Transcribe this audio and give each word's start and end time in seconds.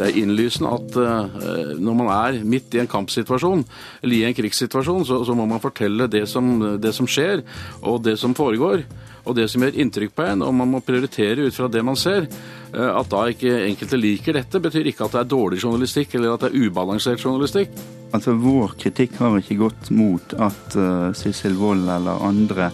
Det 0.00 0.06
er 0.08 0.16
innlysende 0.22 0.70
at 0.72 0.94
uh, 0.96 1.74
når 1.76 1.96
man 1.98 2.08
er 2.14 2.40
midt 2.48 2.72
i 2.72 2.80
en 2.80 2.88
kampsituasjon, 2.88 3.66
eller 4.00 4.16
i 4.16 4.24
en 4.24 4.36
krigssituasjon, 4.36 5.04
så, 5.04 5.20
så 5.28 5.36
må 5.36 5.44
man 5.50 5.60
fortelle 5.60 6.08
det 6.08 6.24
som, 6.30 6.48
det 6.80 6.94
som, 6.96 7.08
skjer, 7.10 7.44
og 7.84 8.00
det 8.06 8.16
som 8.20 8.32
foregår. 8.36 8.86
Og 9.28 9.36
det 9.36 9.50
som 9.52 9.60
gjør 9.60 9.76
inntrykk 9.82 10.14
på 10.16 10.24
en, 10.24 10.46
og 10.46 10.54
man 10.56 10.70
må 10.72 10.80
prioritere 10.80 11.44
ut 11.44 11.54
fra 11.54 11.68
det 11.68 11.84
man 11.84 11.98
ser. 12.00 12.30
Uh, 12.72 12.94
at 12.94 13.12
da 13.12 13.26
ikke 13.28 13.58
enkelte 13.66 14.00
liker 14.00 14.40
dette, 14.40 14.62
betyr 14.64 14.88
ikke 14.88 15.04
at 15.04 15.18
det 15.18 15.24
er 15.26 15.32
dårlig 15.34 15.60
journalistikk 15.60 16.16
eller 16.16 16.32
at 16.32 16.46
det 16.46 16.54
er 16.54 16.64
ubalansert 16.64 17.20
journalistikk. 17.20 17.76
Altså, 18.16 18.32
Vår 18.40 18.78
kritikk 18.80 19.20
har 19.20 19.36
ikke 19.36 19.60
gått 19.60 19.92
mot 19.92 20.32
at 20.40 20.80
uh, 20.80 21.10
Sissel 21.12 21.60
Wold 21.60 21.84
eller 21.92 22.24
andre 22.30 22.72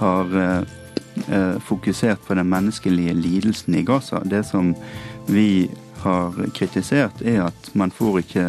har 0.00 0.36
fokusert 1.66 2.22
på 2.24 2.32
den 2.38 2.48
menneskelige 2.48 3.12
lidelsen 3.12 3.74
i 3.76 3.82
Gaza. 3.84 4.22
Det 4.24 4.40
som 4.48 4.70
vi 5.28 5.68
har 6.04 6.36
kritisert, 6.56 7.22
er 7.22 7.46
at 7.48 7.72
man 7.78 7.92
får 7.94 8.22
ikke 8.24 8.46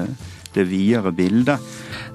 det 0.53 0.63
videre 0.63 1.11
bildet. 1.11 1.59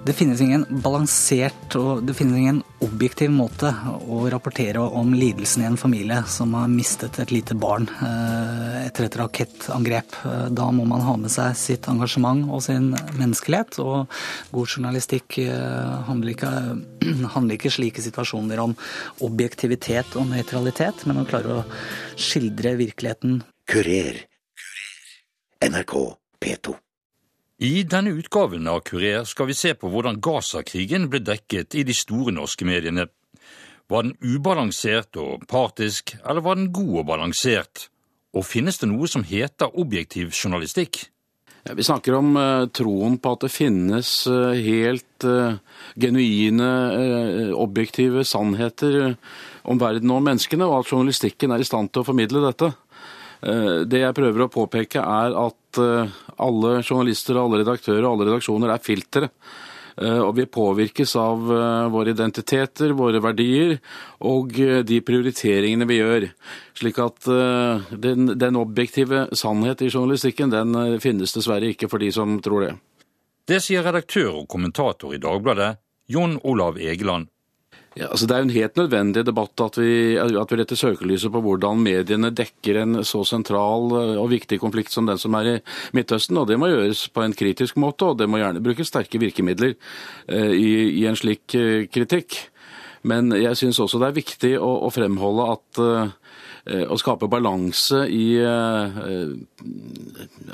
Det 0.06 0.14
finnes 0.14 0.40
ingen 0.40 0.62
balansert 0.84 1.74
og 1.78 2.04
det 2.06 2.14
finnes 2.14 2.38
ingen 2.38 2.58
objektiv 2.84 3.32
måte 3.34 3.72
å 4.06 4.20
rapportere 4.30 4.78
om 4.78 5.14
lidelsen 5.16 5.64
i 5.64 5.66
en 5.66 5.78
familie 5.80 6.20
som 6.30 6.52
har 6.54 6.68
mistet 6.70 7.18
et 7.22 7.32
lite 7.34 7.56
barn 7.58 7.88
eh, 7.90 8.84
etter 8.84 9.08
et 9.08 9.18
rakettangrep. 9.18 10.18
Da 10.54 10.68
må 10.70 10.86
man 10.86 11.02
ha 11.06 11.16
med 11.18 11.32
seg 11.32 11.56
sitt 11.58 11.88
engasjement 11.90 12.46
og 12.46 12.62
sin 12.68 12.92
menneskelighet. 13.16 13.80
Og 13.82 14.06
god 14.54 14.76
journalistikk 14.76 15.40
eh, 15.42 15.98
handler 16.06 16.36
ikke, 16.36 16.54
handler 17.34 17.58
ikke 17.58 17.74
slike 17.74 18.04
situasjoner 18.04 18.62
om 18.62 18.78
objektivitet 19.26 20.14
og 20.20 20.30
nøytralitet, 20.30 21.02
men 21.08 21.24
å 21.24 21.26
klare 21.26 21.60
å 21.60 21.66
skildre 22.14 22.76
virkeligheten. 22.78 23.40
Kurer 23.66 24.22
NRK 25.66 25.94
P2. 26.40 26.74
I 27.58 27.82
denne 27.88 28.12
utgaven 28.14 28.68
av 28.70 28.82
Kurer 28.86 29.24
skal 29.26 29.48
vi 29.48 29.56
se 29.56 29.72
på 29.74 29.88
hvordan 29.90 30.20
Gaza-krigen 30.22 31.08
ble 31.10 31.22
dekket 31.24 31.74
i 31.74 31.82
de 31.88 31.94
store 31.96 32.34
norske 32.36 32.66
mediene. 32.68 33.08
Var 33.90 34.06
den 34.06 34.14
ubalansert 34.20 35.16
og 35.18 35.46
partisk, 35.50 36.14
eller 36.22 36.44
var 36.44 36.58
den 36.58 36.70
god 36.76 37.00
og 37.00 37.08
balansert? 37.10 37.88
Og 38.36 38.46
finnes 38.46 38.78
det 38.78 38.90
noe 38.92 39.08
som 39.10 39.24
heter 39.26 39.74
objektiv 39.80 40.34
journalistikk? 40.36 41.06
Ja, 41.66 41.74
vi 41.74 41.86
snakker 41.86 42.14
om 42.20 42.36
uh, 42.38 42.68
troen 42.70 43.16
på 43.18 43.34
at 43.34 43.46
det 43.46 43.50
finnes 43.50 44.10
uh, 44.30 44.52
helt 44.54 45.26
uh, 45.26 45.58
genuine, 45.98 46.68
objektive 47.58 48.22
sannheter 48.28 49.16
om 49.66 49.80
verden 49.82 50.12
og 50.14 50.22
menneskene, 50.28 50.68
og 50.68 50.84
at 50.84 50.92
journalistikken 50.92 51.56
er 51.56 51.64
i 51.64 51.66
stand 51.66 51.90
til 51.90 52.04
å 52.04 52.10
formidle 52.12 52.44
dette. 52.44 52.74
Eh, 53.42 53.84
det 53.88 54.02
jeg 54.02 54.16
prøver 54.16 54.46
å 54.46 54.52
påpeke, 54.52 55.02
er 55.02 55.36
at 55.36 55.80
eh, 55.82 56.18
alle 56.42 56.80
journalister, 56.82 57.38
alle 57.40 57.62
redaktører 57.62 58.04
og 58.04 58.14
alle 58.14 58.28
redaksjoner 58.30 58.72
er 58.72 58.84
filtre. 58.84 59.30
Eh, 59.96 60.20
og 60.20 60.34
vi 60.38 60.48
påvirkes 60.52 61.14
av 61.20 61.44
våre 61.92 62.12
identiteter, 62.12 62.92
våre 62.96 63.20
verdier 63.24 63.78
og 64.28 64.56
de 64.88 65.00
prioriteringene 65.04 65.88
vi 65.88 66.00
gjør. 66.00 66.28
Slik 66.76 67.00
at 67.00 67.30
den, 67.96 68.34
den 68.36 68.60
objektive 68.60 69.26
sannhet 69.36 69.80
i 69.80 69.88
journalistikken, 69.88 70.52
den 70.52 71.00
finnes 71.00 71.32
dessverre 71.32 71.72
ikke 71.72 71.88
for 71.88 72.04
de 72.04 72.12
som 72.12 72.36
tror 72.44 72.66
det. 72.66 72.74
Det 73.46 73.62
sier 73.62 73.86
redaktør 73.86 74.42
og 74.42 74.50
kommentator 74.50 75.14
i 75.14 75.22
Dagbladet, 75.22 75.76
Jon 76.12 76.36
Olav 76.44 76.76
Egeland. 76.82 77.30
Ja, 77.96 78.10
altså 78.12 78.26
Det 78.28 78.34
er 78.36 78.44
en 78.44 78.52
helt 78.52 78.76
nødvendig 78.76 79.22
debatt 79.24 79.60
at 79.64 79.78
vi, 79.80 80.16
at 80.20 80.50
vi 80.52 80.58
retter 80.60 80.76
søkelyset 80.76 81.32
på 81.32 81.40
hvordan 81.40 81.80
mediene 81.80 82.28
dekker 82.28 82.82
en 82.82 82.98
så 83.08 83.22
sentral 83.24 83.88
eh, 83.96 84.18
og 84.20 84.28
viktig 84.34 84.58
konflikt 84.60 84.92
som 84.92 85.08
den 85.08 85.16
som 85.16 85.32
er 85.38 85.48
i 85.48 85.54
Midtøsten. 85.96 86.36
og 86.36 86.46
Det 86.46 86.58
må 86.60 86.68
gjøres 86.68 87.06
på 87.08 87.24
en 87.24 87.32
kritisk 87.32 87.80
måte, 87.80 88.04
og 88.04 88.18
det 88.20 88.28
må 88.28 88.42
gjerne 88.42 88.60
brukes 88.60 88.92
sterke 88.92 89.20
virkemidler 89.22 89.72
eh, 90.28 90.52
i, 90.52 90.68
i, 91.00 91.06
en 91.08 91.16
slik 91.16 91.56
eh, 91.56 91.88
kritikk. 91.88 92.36
Men 93.08 93.32
jeg 93.32 93.56
syns 93.56 93.80
også 93.80 94.02
det 94.02 94.10
er 94.10 94.20
viktig 94.20 94.52
å, 94.60 94.70
å 94.84 94.92
fremholde 94.92 95.48
at 95.54 95.82
å 96.66 96.96
skape 96.98 97.28
balanse 97.30 98.02
i 98.10 98.24
eh, 98.42 98.96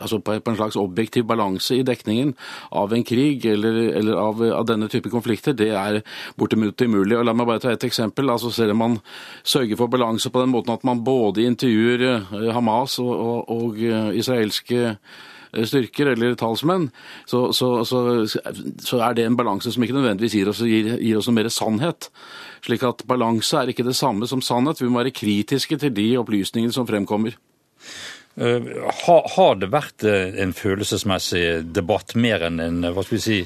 Altså 0.03 0.19
på 0.21 0.35
en 0.35 0.57
slags 0.59 0.77
objektiv 0.77 1.25
balanse 1.29 1.77
i 1.77 1.85
dekningen 1.87 2.35
av 2.77 2.93
en 2.93 3.05
krig 3.07 3.45
eller, 3.49 3.79
eller 3.97 4.19
av, 4.19 4.43
av, 4.43 4.67
denne 4.67 4.89
type 4.93 5.11
konflikter, 5.13 5.55
det 5.57 5.71
er 5.77 6.01
bortimot 6.37 6.81
umulig. 6.83 7.17
Og 7.19 7.27
La 7.27 7.35
meg 7.37 7.49
bare 7.49 7.63
ta 7.63 7.73
et 7.73 7.87
eksempel. 7.87 8.31
altså 8.31 8.51
Selv 8.51 8.75
om 8.75 8.83
man 8.83 8.99
sørger 9.43 9.79
for 9.79 9.93
balanse 9.93 10.31
på 10.31 10.43
den 10.43 10.53
måten 10.53 10.75
at 10.75 10.85
man 10.85 11.05
både 11.05 11.47
intervjuer 11.47 12.07
eh, 12.09 12.49
Hamas 12.53 12.99
og, 13.03 13.13
og, 13.13 13.53
og 13.53 14.17
israelske 14.19 14.97
styrker 15.53 16.13
eller 16.15 16.37
talsmenn, 16.39 16.89
så, 17.29 17.45
så, 17.53 17.85
så, 17.89 18.01
så, 18.27 19.01
er 19.05 19.17
det 19.17 19.27
en 19.29 19.37
balanse 19.37 19.73
som 19.73 19.85
ikke 19.85 19.97
nødvendigvis 19.99 20.37
gir 20.39 20.51
oss, 20.53 20.63
gir, 20.65 20.95
gir 20.97 21.21
oss 21.21 21.29
mer 21.35 21.51
sannhet. 21.53 22.09
Slik 22.65 22.85
at 22.89 23.05
balanse 23.09 23.61
er 23.61 23.73
ikke 23.73 23.87
det 23.87 23.97
samme 23.99 24.29
som 24.31 24.43
sannhet. 24.45 24.81
Vi 24.81 24.91
må 24.91 25.03
være 25.03 25.15
kritiske 25.15 25.79
til 25.83 25.95
de 25.97 26.09
opplysningene 26.23 26.75
som 26.75 26.89
fremkommer. 26.89 27.37
Uh, 28.33 28.65
har 29.37 29.59
det 29.61 29.69
vært 29.75 30.07
eh, 30.09 30.39
en 30.41 30.55
følelsesmessig 30.57 31.67
debatt 31.77 32.15
mer 32.17 32.47
enn 32.47 32.63
en 32.65 32.79
hva 32.87 33.05
skal 33.05 33.19
vi 33.19 33.21
si, 33.21 33.41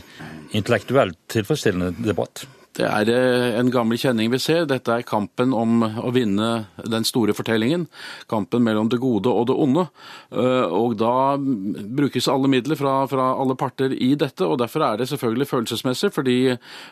intellektuelt 0.55 1.19
tilfredsstillende 1.33 2.07
debatt? 2.07 2.45
Det 2.77 2.85
er 2.85 3.09
eh, 3.09 3.55
en 3.57 3.71
gammel 3.73 3.97
kjenning 4.01 4.29
vi 4.33 4.41
ser. 4.43 4.67
Dette 4.69 4.93
er 4.93 5.07
kampen 5.09 5.55
om 5.57 5.81
å 5.81 6.11
vinne 6.13 6.67
den 6.85 7.07
store 7.09 7.33
fortellingen. 7.37 7.87
Kampen 8.29 8.65
mellom 8.67 8.91
det 8.93 9.01
gode 9.01 9.33
og 9.33 9.47
det 9.49 9.57
onde. 9.57 9.87
Eh, 10.29 10.75
og 10.77 10.99
da 11.01 11.37
brukes 11.39 12.29
alle 12.29 12.51
midler 12.53 12.77
fra, 12.77 12.99
fra, 13.09 13.31
alle 13.41 13.57
parter 13.57 13.95
i 13.97 14.13
dette. 14.19 14.45
og 14.45 14.59
Derfor 14.61 14.85
er 14.85 15.01
det 15.01 15.09
selvfølgelig 15.09 15.49
følelsesmessig, 15.53 16.11
fordi 16.13 16.37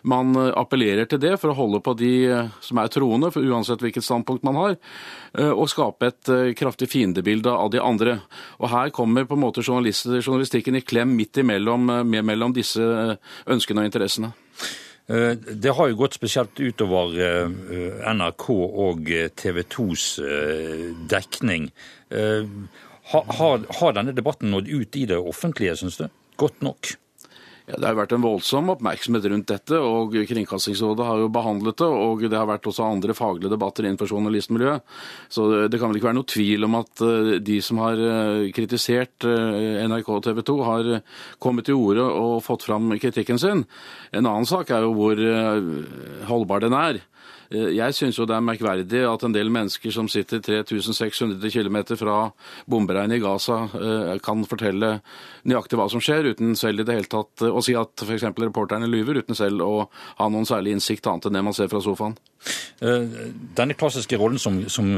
man 0.08 0.32
appellerer 0.54 1.08
til 1.10 1.20
det 1.20 1.34
for 1.42 1.52
å 1.52 1.58
holde 1.58 1.82
på 1.84 1.96
de 2.00 2.14
som 2.64 2.80
er 2.80 2.92
troende, 2.92 3.32
uansett 3.34 3.84
hvilket 3.84 4.06
standpunkt 4.06 4.46
man 4.46 4.60
har, 4.60 4.78
eh, 5.36 5.52
og 5.52 5.68
skape 5.72 6.08
et 6.08 6.32
kraftig 6.56 6.88
fiendebilde 6.94 7.52
av 7.52 7.74
de 7.74 7.82
andre. 7.82 8.16
Og 8.62 8.70
Her 8.72 8.94
kommer 8.94 9.28
på 9.28 9.36
en 9.36 9.44
måte 9.44 9.64
journalistikken 9.64 10.80
i 10.80 10.84
klem 10.86 11.12
midt 11.18 11.42
imellom 11.44 11.92
mellom 12.24 12.56
disse 12.56 12.80
ønskene 13.50 13.84
og 13.84 13.92
interessene. 13.92 14.32
Eh, 15.06 15.32
det 15.36 15.74
har 15.76 15.90
jo 15.90 15.98
gått 16.00 16.16
spesielt 16.16 16.60
utover 16.60 17.12
eh, 17.20 18.10
NRK 18.14 18.46
og 18.56 19.10
eh, 19.12 19.28
TV 19.36 19.60
2s 19.68 20.06
dekning. 21.10 21.68
Har 23.12 23.96
denne 23.96 24.14
debatten 24.16 24.52
nådd 24.54 24.68
ut 24.68 24.96
i 24.96 25.04
det 25.10 25.18
offentlige, 25.20 25.76
syns 25.76 25.98
du? 26.00 26.06
Godt 26.40 26.62
nok? 26.64 26.94
Ja, 27.64 27.78
Det 27.80 27.86
har 27.86 27.96
vært 27.96 28.12
en 28.12 28.24
voldsom 28.24 28.68
oppmerksomhet 28.74 29.24
rundt 29.32 29.48
dette, 29.48 29.78
og 29.80 30.12
Kringkastingsrådet 30.28 31.06
har 31.08 31.22
jo 31.22 31.30
behandlet 31.32 31.78
det. 31.80 31.88
Og 31.88 32.24
det 32.28 32.36
har 32.36 32.48
vært 32.50 32.68
også 32.68 32.84
andre 32.84 33.16
faglige 33.16 33.54
debatter 33.54 33.86
innenfor 33.86 34.10
journalistmiljøet. 34.12 34.84
Så 35.32 35.46
det 35.72 35.80
kan 35.80 35.88
vel 35.88 35.96
ikke 35.96 36.10
være 36.10 36.18
noe 36.18 36.28
tvil 36.28 36.68
om 36.68 36.76
at 36.82 37.04
eh, 37.06 37.30
de 37.40 37.56
som 37.64 37.80
har 37.80 37.96
eh, 37.96 38.50
kritisert 38.52 39.24
eh, 39.24 39.80
NRK 39.88 40.12
og 40.12 40.20
TV 40.28 40.42
2, 40.44 40.58
har 40.68 40.92
kommet 41.40 41.64
til 41.64 41.80
orde 41.80 42.04
og 42.04 42.44
fått 42.44 42.68
fram 42.68 42.92
kritikken 43.00 43.40
sin. 43.40 43.64
En 44.12 44.28
annen 44.28 44.48
sak 44.48 44.68
er 44.68 44.84
jo 44.84 44.92
hvor 44.98 45.24
holdbar 46.28 46.66
den 46.66 46.76
er. 46.76 47.00
Eh, 47.54 47.70
jeg 47.76 47.94
syns 47.96 48.18
jo 48.18 48.26
det 48.28 48.36
er 48.36 48.44
merkverdig 48.44 49.04
at 49.08 49.24
en 49.26 49.34
del 49.34 49.52
mennesker 49.52 49.94
som 49.94 50.08
sitter 50.10 50.42
3600 50.44 51.52
km 51.52 51.78
fra 52.00 52.18
bomberegnet 52.70 53.20
i 53.20 53.22
Gaza, 53.22 53.64
eh, 53.78 54.14
kan 54.24 54.44
fortelle 54.48 54.98
nøyaktig 55.44 55.78
hva 55.78 55.88
som 55.92 56.02
skjer, 56.02 56.32
uten 56.34 56.54
selv 56.58 56.82
i 56.82 56.88
det 56.88 56.98
hele 56.98 57.10
tatt 57.10 57.44
å 57.46 57.62
si 57.64 57.76
at 57.78 58.04
f.eks. 58.04 58.26
reporterne 58.40 58.90
lyver, 58.90 59.22
uten 59.22 59.38
selv 59.38 59.64
å 59.64 59.72
ha 60.18 60.30
noen 60.30 60.48
særlig 60.48 60.74
innsikt 60.74 61.06
annet 61.10 61.28
enn 61.28 61.38
det 61.38 61.44
man 61.44 61.56
ser 61.56 61.70
fra 61.72 61.82
sofaen. 61.84 62.16
Eh, 62.84 63.06
denne 63.56 63.76
klassiske 63.78 64.18
rollen 64.20 64.40
som, 64.40 64.58
som 64.68 64.90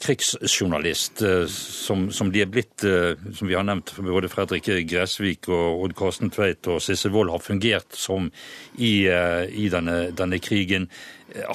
krigsjournalist, 0.00 1.22
som, 1.50 2.08
som, 2.14 2.32
de 2.32 2.42
er 2.42 2.50
blitt, 2.50 2.82
som 2.82 3.50
vi 3.50 3.58
har 3.58 3.66
nevnt, 3.66 3.92
både 4.00 4.30
Fredrik 4.30 4.70
Gressvik 4.90 5.50
og 5.52 5.84
Odd 5.84 5.96
Karsten 5.98 6.32
Tveit 6.34 6.66
og 6.70 6.80
Sissel 6.82 7.14
Wold 7.14 7.32
har 7.34 7.42
fungert 7.44 7.94
som 7.98 8.30
i, 8.78 9.06
i 9.06 9.70
denne, 9.72 10.10
denne 10.16 10.40
krigen. 10.42 10.88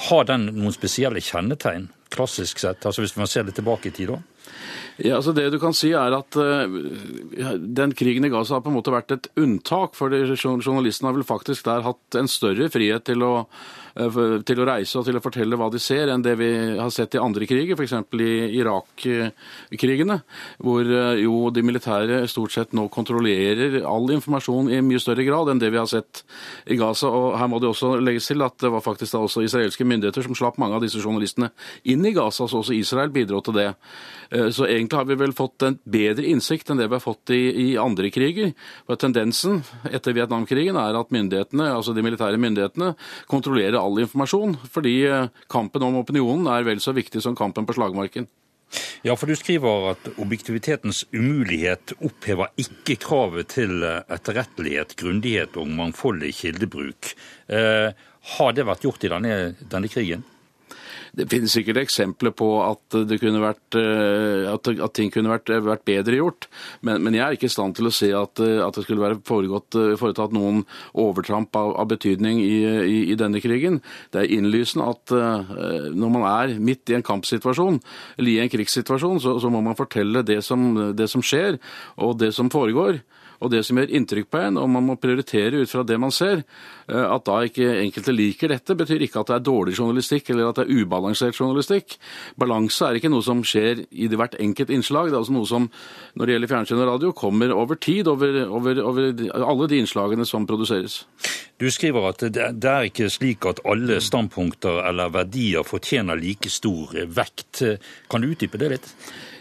Har 0.08 0.26
den 0.28 0.48
noen 0.56 0.74
spesielle 0.74 1.20
kjennetegn, 1.22 1.90
klassisk 2.14 2.62
sett, 2.62 2.84
altså 2.86 3.02
hvis 3.04 3.16
man 3.18 3.28
ser 3.30 3.46
litt 3.46 3.58
tilbake 3.58 3.90
i 3.90 3.94
tid? 3.94 4.14
da? 4.14 4.20
Ja, 4.96 5.18
altså 5.18 5.34
Det 5.36 5.50
du 5.52 5.58
kan 5.60 5.74
si 5.76 5.90
er 5.92 6.14
at 6.16 6.36
uh, 6.40 7.56
den 7.60 7.92
krigen 7.98 8.24
i 8.24 8.30
Gaza 8.32 8.56
har 8.56 8.62
på 8.64 8.72
en 8.72 8.78
måte 8.78 8.94
vært 8.94 9.12
et 9.12 9.28
unntak. 9.36 9.94
for 9.98 10.08
Journalistene 10.12 11.10
har 11.10 11.16
vel 11.18 11.26
faktisk 11.28 11.66
der 11.68 11.84
hatt 11.84 12.16
en 12.16 12.30
større 12.30 12.70
frihet 12.72 13.04
til 13.04 13.24
å 13.26 13.34
til 13.96 14.60
å 14.60 14.66
reise 14.68 14.98
og 15.00 15.06
til 15.06 15.16
å 15.16 15.22
fortelle 15.24 15.56
hva 15.56 15.70
de 15.72 15.80
ser, 15.80 16.10
enn 16.12 16.24
det 16.24 16.34
vi 16.36 16.50
har 16.76 16.90
sett 16.92 17.16
i 17.16 17.20
andre 17.22 17.46
kriger, 17.48 17.78
f.eks. 17.78 17.94
i 18.20 18.58
Irak-krigene, 18.58 20.18
hvor 20.60 20.84
eh, 20.84 21.22
jo 21.22 21.48
de 21.54 21.64
militære 21.64 22.18
stort 22.28 22.52
sett 22.52 22.74
nå 22.76 22.86
kontrollerer 22.92 23.78
all 23.88 24.10
informasjon 24.12 24.68
i 24.74 24.82
mye 24.84 25.00
større 25.00 25.24
grad 25.26 25.48
enn 25.52 25.62
det 25.62 25.70
vi 25.72 25.80
har 25.80 25.88
sett 25.88 26.22
i 26.68 26.76
Gaza. 26.76 27.08
Og 27.08 27.38
her 27.40 27.48
må 27.48 27.60
det 27.62 27.70
også 27.70 27.94
legges 28.02 28.28
til 28.28 28.44
at 28.44 28.58
det 28.60 28.72
var 28.74 28.84
faktisk 28.84 29.16
da 29.16 29.22
også 29.24 29.46
israelske 29.46 29.86
myndigheter 29.88 30.26
som 30.26 30.36
slapp 30.36 30.60
mange 30.60 30.76
av 30.76 30.84
disse 30.84 31.00
journalistene 31.00 31.50
inn 31.88 32.04
i 32.04 32.12
Gaza, 32.16 32.44
så 32.44 32.60
også 32.60 32.76
Israel 32.76 33.14
bidro 33.14 33.40
til 33.46 33.56
det. 33.56 33.70
Eh, 34.30 34.50
så 34.52 34.68
egentlig 34.68 35.00
har 35.00 35.08
vi 35.08 35.18
vel 35.24 35.34
fått 35.36 35.64
en 35.66 35.78
bedre 35.82 36.26
innsikt 36.28 36.70
enn 36.70 36.82
det 36.82 36.90
vi 36.90 36.98
har 36.98 37.04
fått 37.04 37.32
i, 37.32 37.42
i 37.64 37.68
andre 37.80 38.12
kriger. 38.12 38.52
For 38.84 39.00
Tendensen 39.00 39.62
etter 39.88 40.16
Vietnamkrigen 40.16 40.76
er 40.80 41.00
at 41.00 41.12
myndighetene, 41.14 41.70
altså 41.72 41.96
de 41.96 42.04
militære 42.04 42.40
myndighetene 42.42 42.92
kontrollerer 43.30 43.80
all 43.86 44.02
informasjon, 44.02 44.56
fordi 44.72 44.96
eh, 45.08 45.30
kampen 45.52 45.86
om 45.86 46.00
opinionen 46.02 46.50
er 46.52 46.66
vel 46.66 46.82
så 46.82 46.94
viktig 46.96 47.22
som 47.24 47.38
kampen 47.38 47.68
på 47.68 47.76
slagmarken. 47.78 48.28
Ja, 49.06 49.14
for 49.14 49.30
du 49.30 49.36
skriver 49.38 49.92
at 49.92 50.08
objektivitetens 50.18 51.04
umulighet 51.14 51.94
opphever 52.02 52.50
ikke 52.58 52.98
kravet 53.04 53.52
til 53.54 53.84
etterrettelighet, 53.86 54.96
grundighet 54.98 55.54
og 55.60 55.70
mangfoldig 55.70 56.32
kildebruk. 56.34 57.12
Eh, 57.46 57.92
har 58.36 58.56
det 58.56 58.66
vært 58.66 58.82
gjort 58.82 59.06
i 59.06 59.12
denne, 59.12 59.36
denne 59.70 59.90
krigen? 59.92 60.26
Det 61.16 61.26
finnes 61.32 61.52
sikkert 61.52 61.80
eksempler 61.80 62.34
på 62.36 62.48
at, 62.60 62.96
vært, 62.96 63.78
eh, 63.78 64.46
at, 64.52 64.92
ting 64.96 65.10
kunne 65.12 65.32
vært, 65.32 65.52
vært 65.64 65.86
bedre 65.88 66.18
gjort, 66.18 66.48
men, 66.84 67.00
men, 67.04 67.16
jeg 67.16 67.24
er 67.24 67.38
ikke 67.38 67.48
i 67.48 67.54
stand 67.54 67.76
til 67.78 67.88
å 67.88 67.94
se 67.94 68.10
at, 68.16 68.42
at 68.42 68.76
det 68.76 68.84
skulle 68.84 69.04
være 69.04 69.20
foregått, 69.26 69.78
foretatt 70.00 70.36
noen 70.36 70.62
overtramp 70.92 71.56
av, 71.56 71.72
av 71.80 71.90
betydning 71.94 72.42
i, 72.44 72.54
i, 72.84 72.98
i, 73.14 73.18
denne 73.18 73.40
krigen. 73.40 73.80
Det 74.12 74.22
er 74.22 74.36
innlysende 74.36 74.90
at 74.92 75.14
når 75.96 76.12
man 76.12 76.28
er 76.28 76.56
midt 76.60 76.92
i 76.92 76.98
en 76.98 77.06
kampsituasjon, 77.06 77.80
eller 78.18 78.34
i 78.34 78.40
en 78.44 78.52
krigssituasjon, 78.52 79.20
så, 79.24 79.38
så 79.40 79.52
må 79.52 79.64
man 79.64 79.78
fortelle 79.78 80.24
det 80.26 80.42
som, 80.44 80.68
det 80.96 81.08
som 81.12 81.24
skjer, 81.24 81.60
og 81.96 82.18
det 82.20 82.34
som 82.36 82.52
foregår 82.52 83.00
og 83.40 83.52
det 83.52 83.62
som 83.66 83.78
gjør 83.78 83.92
inntrykk 83.98 84.30
på 84.32 84.40
en, 84.40 84.60
og 84.60 84.68
man 84.72 84.86
må 84.86 84.96
prioritere 85.00 85.62
ut 85.62 85.70
fra 85.70 85.84
det 85.86 85.98
man 86.00 86.14
ser. 86.14 86.42
Eh, 86.88 87.02
at 87.02 87.26
da 87.26 87.40
ikke 87.46 87.68
enkelte 87.82 88.14
liker 88.14 88.52
dette, 88.52 88.76
betyr 88.78 89.06
ikke 89.06 89.22
at 89.22 89.32
det 89.32 89.36
er 89.38 89.46
dårlig 89.48 89.76
journalistikk 89.76 90.30
eller 90.32 90.50
at 90.50 90.60
det 90.60 90.66
er 90.66 90.82
ubalansert 90.82 91.38
journalistikk. 91.38 91.98
Balanse 92.38 92.88
er 92.88 93.00
ikke 93.00 93.12
noe 93.12 93.24
som 93.26 93.42
skjer 93.46 93.84
i 93.90 94.08
hvert 94.12 94.38
enkelt 94.42 94.72
innslag. 94.74 95.10
Det 95.10 95.18
er 95.18 95.24
også 95.24 95.36
noe 95.36 95.50
som, 95.50 95.68
når 96.14 96.26
det 96.26 96.36
gjelder 96.36 96.52
fjernsyn 96.54 96.82
og 96.82 96.90
radio, 96.92 97.12
kommer 97.16 97.54
over 97.56 97.80
tid, 97.80 98.08
over, 98.10 98.42
over, 98.46 98.82
over 98.84 99.22
alle 99.36 99.70
de 99.70 99.82
innslagene 99.82 100.26
som 100.28 100.48
produseres. 100.48 101.02
Du 101.60 101.68
skriver 101.72 102.10
at 102.10 102.26
det 102.28 102.68
er 102.68 102.90
ikke 102.90 103.08
slik 103.12 103.46
at 103.48 103.62
alle 103.68 104.00
standpunkter 104.04 104.82
eller 104.90 105.12
verdier 105.14 105.64
fortjener 105.66 106.18
like 106.20 106.52
stor 106.52 106.92
vekt. 107.16 107.62
Kan 108.12 108.22
du 108.22 108.32
utdype 108.34 108.60
det 108.60 108.74
litt? 108.76 108.92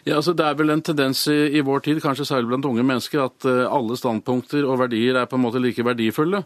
Ja, 0.06 0.20
altså 0.20 0.36
Det 0.38 0.46
er 0.46 0.54
vel 0.54 0.70
en 0.70 0.84
tendens 0.86 1.24
i, 1.34 1.58
i, 1.58 1.62
vår 1.66 1.80
tid, 1.88 2.00
kanskje 2.04 2.28
særlig 2.30 2.52
blant 2.52 2.68
unge 2.70 2.84
mennesker, 2.86 3.24
at 3.26 3.46
uh, 3.50 3.64
alle 3.74 3.96
standpunkter 3.98 4.68
og 4.70 4.78
verdier 4.84 5.18
er 5.18 5.26
på 5.26 5.40
en 5.40 5.42
måte 5.42 5.58
like 5.58 5.82
verdifulle. 5.82 6.44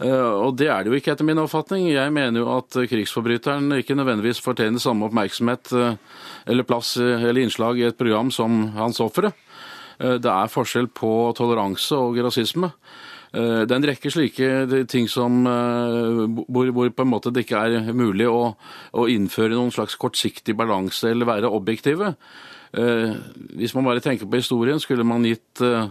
Uh, 0.00 0.46
og 0.46 0.56
det 0.56 0.70
er 0.72 0.80
det 0.80 0.88
jo 0.88 0.96
ikke, 0.96 1.12
etter 1.12 1.28
min 1.28 1.42
oppfatning. 1.42 1.90
Jeg 1.92 2.14
mener 2.16 2.40
jo 2.40 2.46
at 2.54 2.78
uh, 2.80 2.86
krigsforbryteren 2.88 3.76
ikke 3.76 3.96
nødvendigvis 3.98 4.40
fortjener 4.40 4.80
samme 4.80 5.04
oppmerksomhet 5.10 5.74
eller 5.74 6.64
plass 6.64 6.94
eller 6.96 7.42
innslag 7.42 7.82
i 7.82 7.84
et 7.90 7.98
program 7.98 8.32
som 8.32 8.70
hans 8.78 9.02
ofre. 9.04 9.34
Det 9.98 10.30
er 10.30 10.50
forskjell 10.50 10.88
på 10.96 11.10
toleranse 11.36 11.96
og 11.96 12.16
rasisme. 12.24 12.72
Det 13.34 13.70
er 13.70 13.76
en 13.76 13.86
rekke 13.86 14.10
slike 14.10 14.48
ting 14.90 15.06
som, 15.10 15.44
hvor, 15.44 16.72
hvor, 16.74 16.90
på 16.90 17.04
en 17.04 17.10
måte 17.12 17.32
det 17.34 17.44
ikke 17.44 17.62
er 17.62 17.92
mulig 17.94 18.26
å, 18.30 18.54
å 18.94 19.06
innføre 19.10 19.54
noen 19.54 19.72
slags 19.74 19.96
kortsiktig 20.00 20.56
balanse 20.58 21.12
eller 21.12 21.30
være 21.30 21.52
objektive. 21.54 22.14
Eh, 22.74 23.12
hvis 23.58 23.74
man 23.74 23.86
bare 23.86 24.02
tenker 24.02 24.26
på 24.26 24.40
historien, 24.40 24.80
skulle 24.82 25.06
man 25.06 25.26
gitt 25.26 25.62
eh, 25.62 25.86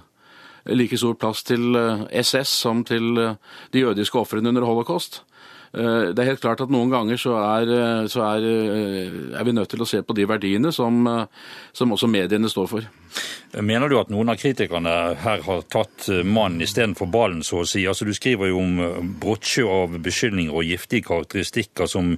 like 0.76 0.98
stor 1.00 1.16
plass 1.20 1.44
til 1.48 1.78
SS 2.12 2.36
eh, 2.36 2.50
som 2.50 2.84
til 2.84 3.16
de 3.74 3.86
jødiske 3.86 4.20
ofrene 4.20 4.50
under 4.50 4.68
holocaust. 4.68 5.24
Det 5.74 6.20
er 6.22 6.28
helt 6.28 6.42
klart 6.42 6.60
at 6.62 6.70
noen 6.70 6.92
ganger 6.92 7.18
så 7.18 7.32
er, 7.34 8.06
så 8.06 8.22
er, 8.28 8.44
er 9.34 9.46
vi 9.48 9.56
nødt 9.58 9.72
til 9.74 9.82
å 9.82 9.88
se 9.90 10.04
på 10.06 10.14
de 10.14 10.28
verdiene 10.30 10.70
som, 10.70 11.00
som 11.74 11.96
også 11.96 12.06
mediene 12.14 12.52
står 12.52 12.68
for. 12.70 12.86
Mener 13.62 13.90
du 13.90 14.00
at 14.00 14.10
noen 14.10 14.32
av 14.34 14.40
kritikerne 14.42 14.92
her 15.22 15.44
har 15.46 15.66
tatt 15.70 16.08
eh, 16.10 16.24
mannen 16.26 16.64
istedenfor 16.66 17.10
ballen, 17.14 17.44
så 17.46 17.62
å 17.62 17.68
si? 17.70 17.84
Altså, 17.86 18.08
Du 18.10 18.14
skriver 18.18 18.50
jo 18.50 18.62
om 18.64 18.80
eh, 18.82 18.96
brottsjø 19.22 19.68
av 19.70 19.98
beskyldninger 20.02 20.56
og 20.56 20.66
giftige 20.66 21.06
karakteristikker 21.06 21.90
som 21.90 22.16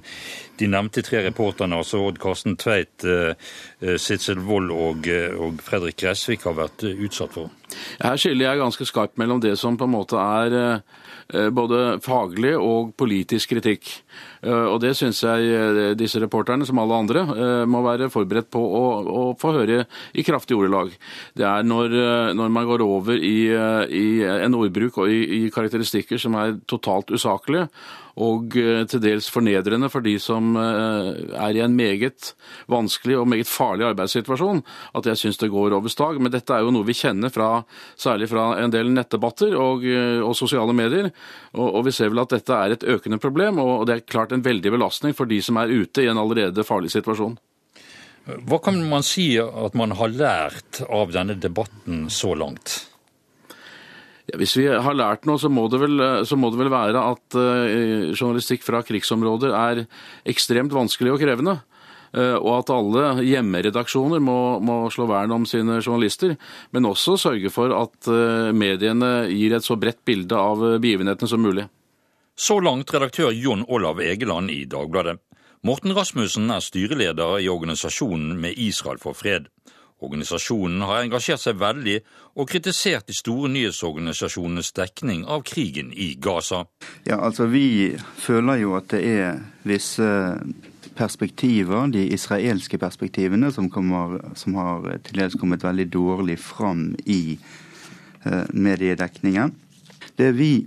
de 0.56 0.68
nevnte 0.72 1.04
tre 1.04 1.20
reporterne, 1.26 1.76
altså 1.76 2.00
Odd 2.06 2.20
Karsten 2.22 2.56
Tveit, 2.56 3.04
eh, 3.04 3.52
Sitzel 4.00 4.40
Wold 4.48 4.72
og, 4.72 5.10
og 5.36 5.60
Fredrik 5.66 6.00
Gressvik, 6.00 6.48
har 6.48 6.56
vært 6.56 6.86
utsatt 6.88 7.36
for? 7.36 7.52
Her 8.00 8.16
skiller 8.16 8.48
jeg 8.48 8.62
ganske 8.62 8.88
skarpt 8.88 9.20
mellom 9.20 9.42
det 9.44 9.58
som 9.60 9.76
på 9.76 9.84
en 9.84 9.92
måte 9.92 10.16
er 10.16 10.80
både 11.52 11.98
faglig 12.04 12.52
og 12.54 12.92
politisk 12.96 13.50
kritikk. 13.50 13.88
Eh, 14.46 14.66
og 14.70 14.78
det 14.82 14.94
syns 14.98 15.22
jeg 15.24 15.50
eh, 15.50 15.92
disse 15.98 16.20
reporterne, 16.22 16.66
som 16.68 16.78
alle 16.82 17.00
andre, 17.02 17.24
eh, 17.34 17.64
må 17.68 17.82
være 17.84 18.10
forberedt 18.12 18.50
på 18.54 18.62
å, 18.62 18.84
å 19.02 19.22
få 19.40 19.54
høre 19.58 19.82
i 20.14 20.24
kraftige 20.26 20.60
ordelag. 20.60 20.94
Det 21.36 21.46
er 21.48 21.66
når, 21.66 21.94
når 22.38 22.52
man 22.52 22.68
går 22.68 22.84
over 22.84 23.18
i, 23.18 23.36
i 23.50 24.06
en 24.30 24.56
ordbruk 24.56 25.00
og 25.02 25.12
i, 25.12 25.20
i 25.40 25.52
karakteristikker 25.52 26.20
som 26.20 26.36
er 26.38 26.58
totalt 26.70 27.10
usaklige 27.14 27.66
og 28.16 28.56
eh, 28.56 28.82
til 28.88 29.02
dels 29.04 29.28
fornedrende 29.32 29.90
for 29.92 30.04
de 30.04 30.14
som 30.22 30.54
eh, 30.56 31.08
er 31.36 31.58
i 31.58 31.62
en 31.64 31.76
meget 31.76 32.32
vanskelig 32.72 33.18
og 33.20 33.28
meget 33.28 33.50
farlig 33.50 33.86
arbeidssituasjon, 33.90 34.62
at 34.96 35.08
jeg 35.10 35.20
syns 35.20 35.40
det 35.42 35.50
går 35.52 35.76
over 35.76 35.92
stag. 35.92 36.20
Men 36.22 36.32
dette 36.32 36.54
er 36.54 36.64
jo 36.64 36.72
noe 36.72 36.86
vi 36.88 36.96
kjenner 36.96 37.32
fra, 37.32 37.50
særlig 38.00 38.30
fra 38.32 38.48
en 38.62 38.72
del 38.72 38.92
nettdebatter 38.94 39.56
og, 39.60 39.84
eh, 39.84 40.22
og 40.24 40.36
sosiale 40.38 40.76
medier. 40.76 41.10
Og, 41.52 41.68
og, 41.68 41.82
vi 41.86 41.94
ser 41.96 42.12
vel 42.12 42.24
at 42.24 42.32
dette 42.32 42.56
er 42.56 42.76
et 42.76 42.88
økende 42.96 43.20
problem, 43.22 43.60
og 43.62 43.84
det 43.88 43.98
er 43.98 44.08
klart 44.08 44.32
en 44.32 44.44
veldig 44.44 44.72
belastning 44.78 45.16
for 45.16 45.28
de 45.28 45.42
som 45.44 45.60
er 45.60 45.74
ute 45.76 46.04
i 46.04 46.10
en 46.10 46.20
allerede 46.20 46.64
farlig 46.66 46.94
situasjon. 46.96 47.36
Hva 48.26 48.58
kan 48.58 48.80
man 48.88 49.04
si 49.06 49.36
at 49.38 49.76
man 49.78 49.92
har 49.94 50.10
lært 50.10 50.80
av 50.90 51.12
denne 51.14 51.36
debatten 51.38 52.08
så 52.10 52.32
langt? 52.34 52.80
Ja, 54.26 54.40
hvis 54.40 54.56
vi 54.58 54.66
har 54.66 54.98
lært 54.98 55.26
noe, 55.28 55.38
så 55.38 55.50
må 55.52 55.68
det 55.70 55.78
vel, 55.84 56.02
må 56.40 56.50
det 56.50 56.58
vel 56.58 56.72
være 56.72 57.02
at 57.12 57.38
uh, 57.38 58.10
journalistikk 58.10 58.64
fra 58.66 58.82
krigsområder 58.86 59.54
er 59.54 59.84
ekstremt 60.26 60.74
vanskelig 60.74 61.14
og 61.14 61.22
krevende. 61.22 61.60
Uh, 62.16 62.34
og 62.40 62.50
at 62.56 62.72
alle 62.74 63.26
hjemmeredaksjoner 63.26 64.22
må, 64.22 64.58
må, 64.64 64.80
slå 64.90 65.06
vern 65.10 65.34
om 65.36 65.46
sine 65.46 65.78
journalister, 65.78 66.34
men 66.74 66.90
også 66.90 67.18
sørge 67.28 67.52
for 67.54 67.74
at 67.76 68.10
mediene 68.56 69.28
gir 69.30 69.54
et 69.54 69.66
så 69.66 69.78
bredt 69.78 70.02
bilde 70.06 70.38
av 70.38 70.64
begivenhetene 70.82 71.30
som 71.30 71.42
mulig. 71.42 71.68
Så 72.36 72.58
langt 72.60 72.90
redaktør 72.92 73.30
Jon 73.32 73.62
Olav 73.72 74.02
Egeland 74.04 74.50
i 74.52 74.66
Dagbladet. 74.68 75.16
Morten 75.64 75.94
Rasmussen 75.96 76.50
er 76.52 76.60
styreleder 76.60 77.38
i 77.40 77.48
organisasjonen 77.48 78.36
Med 78.38 78.58
Israel 78.60 79.00
for 79.00 79.16
fred. 79.16 79.48
Organisasjonen 80.04 80.82
har 80.84 81.06
engasjert 81.06 81.40
seg 81.40 81.56
veldig 81.56 81.96
og 82.36 82.50
kritisert 82.50 83.06
de 83.08 83.16
store 83.16 83.48
nyhetsorganisasjonenes 83.54 84.74
dekning 84.76 85.24
av 85.24 85.44
krigen 85.48 85.88
i 85.92 86.12
Gaza. 86.20 86.66
Ja, 87.08 87.16
altså 87.16 87.46
Vi 87.48 87.96
føler 88.20 88.60
jo 88.60 88.76
at 88.76 88.90
det 88.92 89.02
er 89.08 89.40
visse 89.64 90.10
perspektiver, 90.96 91.88
de 91.92 92.06
israelske 92.12 92.78
perspektivene, 92.78 93.50
som, 93.52 93.70
kommer, 93.70 94.20
som 94.36 94.56
har 94.60 94.84
til 95.04 95.20
dels 95.20 95.36
kommet 95.40 95.64
veldig 95.64 95.88
dårlig 95.92 96.38
fram 96.40 96.90
i 97.04 97.38
eh, 98.24 98.44
mediedekningen. 98.52 99.52
Det 100.16 100.32
vi 100.36 100.66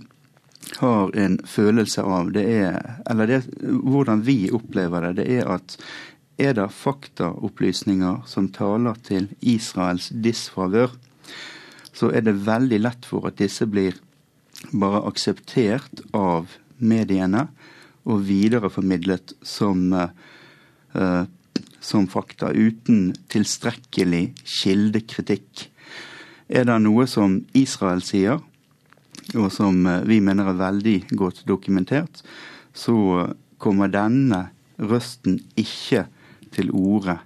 har 0.78 1.10
en 1.18 1.38
følelse 1.46 2.02
av, 2.02 2.30
det 2.32 2.44
er 2.46 2.76
Eller 3.10 3.26
det, 3.26 3.40
hvordan 3.62 4.22
vi 4.26 4.50
opplever 4.54 5.08
det, 5.08 5.16
det 5.16 5.40
er 5.40 5.48
at 5.56 5.76
er 6.40 6.56
det 6.56 6.70
faktaopplysninger 6.72 8.22
som 8.28 8.48
taler 8.54 8.98
til 9.06 9.28
Israels 9.40 10.10
disfavør, 10.10 10.94
så 11.92 12.10
er 12.14 12.24
det 12.24 12.40
veldig 12.46 12.80
lett 12.80 13.08
for 13.08 13.28
at 13.28 13.38
disse 13.40 13.66
blir 13.68 13.98
bare 14.72 15.02
akseptert 15.08 16.02
av 16.16 16.56
mediene 16.80 17.46
og 18.08 18.24
videreformidlet 18.28 19.34
som, 19.44 19.90
uh, 19.92 21.24
som 21.80 22.08
fakta, 22.08 22.52
uten 22.52 23.10
tilstrekkelig 23.32 24.30
kildekritikk. 24.44 25.66
Er 26.48 26.66
det 26.66 26.78
noe 26.82 27.06
som 27.10 27.42
Israel 27.56 28.02
sier, 28.04 28.40
og 29.38 29.52
som 29.54 29.84
eh, 29.86 30.00
vi 30.08 30.16
mener 30.24 30.48
er 30.50 30.56
veldig 30.58 30.96
godt 31.14 31.44
dokumentert, 31.46 32.24
så 32.74 33.28
kommer 33.62 33.92
denne 33.92 34.48
røsten 34.80 35.38
ikke 35.60 36.08
til 36.54 36.70
orde 36.74 37.18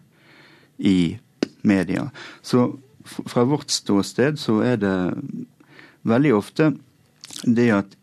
i 0.78 1.16
media. 1.62 2.08
Så 2.42 2.74
fra 3.04 3.44
vårt 3.44 3.70
ståsted 3.70 4.38
så 4.40 4.60
er 4.64 4.80
det 4.80 4.96
veldig 6.08 6.34
ofte 6.36 6.72
det 7.44 7.70
at 7.74 7.96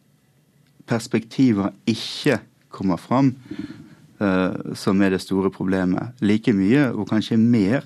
perspektiver 0.90 1.72
ikke 1.90 2.40
kommer 2.72 3.00
fram, 3.00 3.34
uh, 4.22 4.74
som 4.78 5.02
er 5.02 5.14
det 5.14 5.22
store 5.24 5.52
problemet. 5.54 6.18
Like 6.22 6.54
mye, 6.56 6.90
og 6.92 7.10
kanskje 7.12 7.40
mer, 7.40 7.86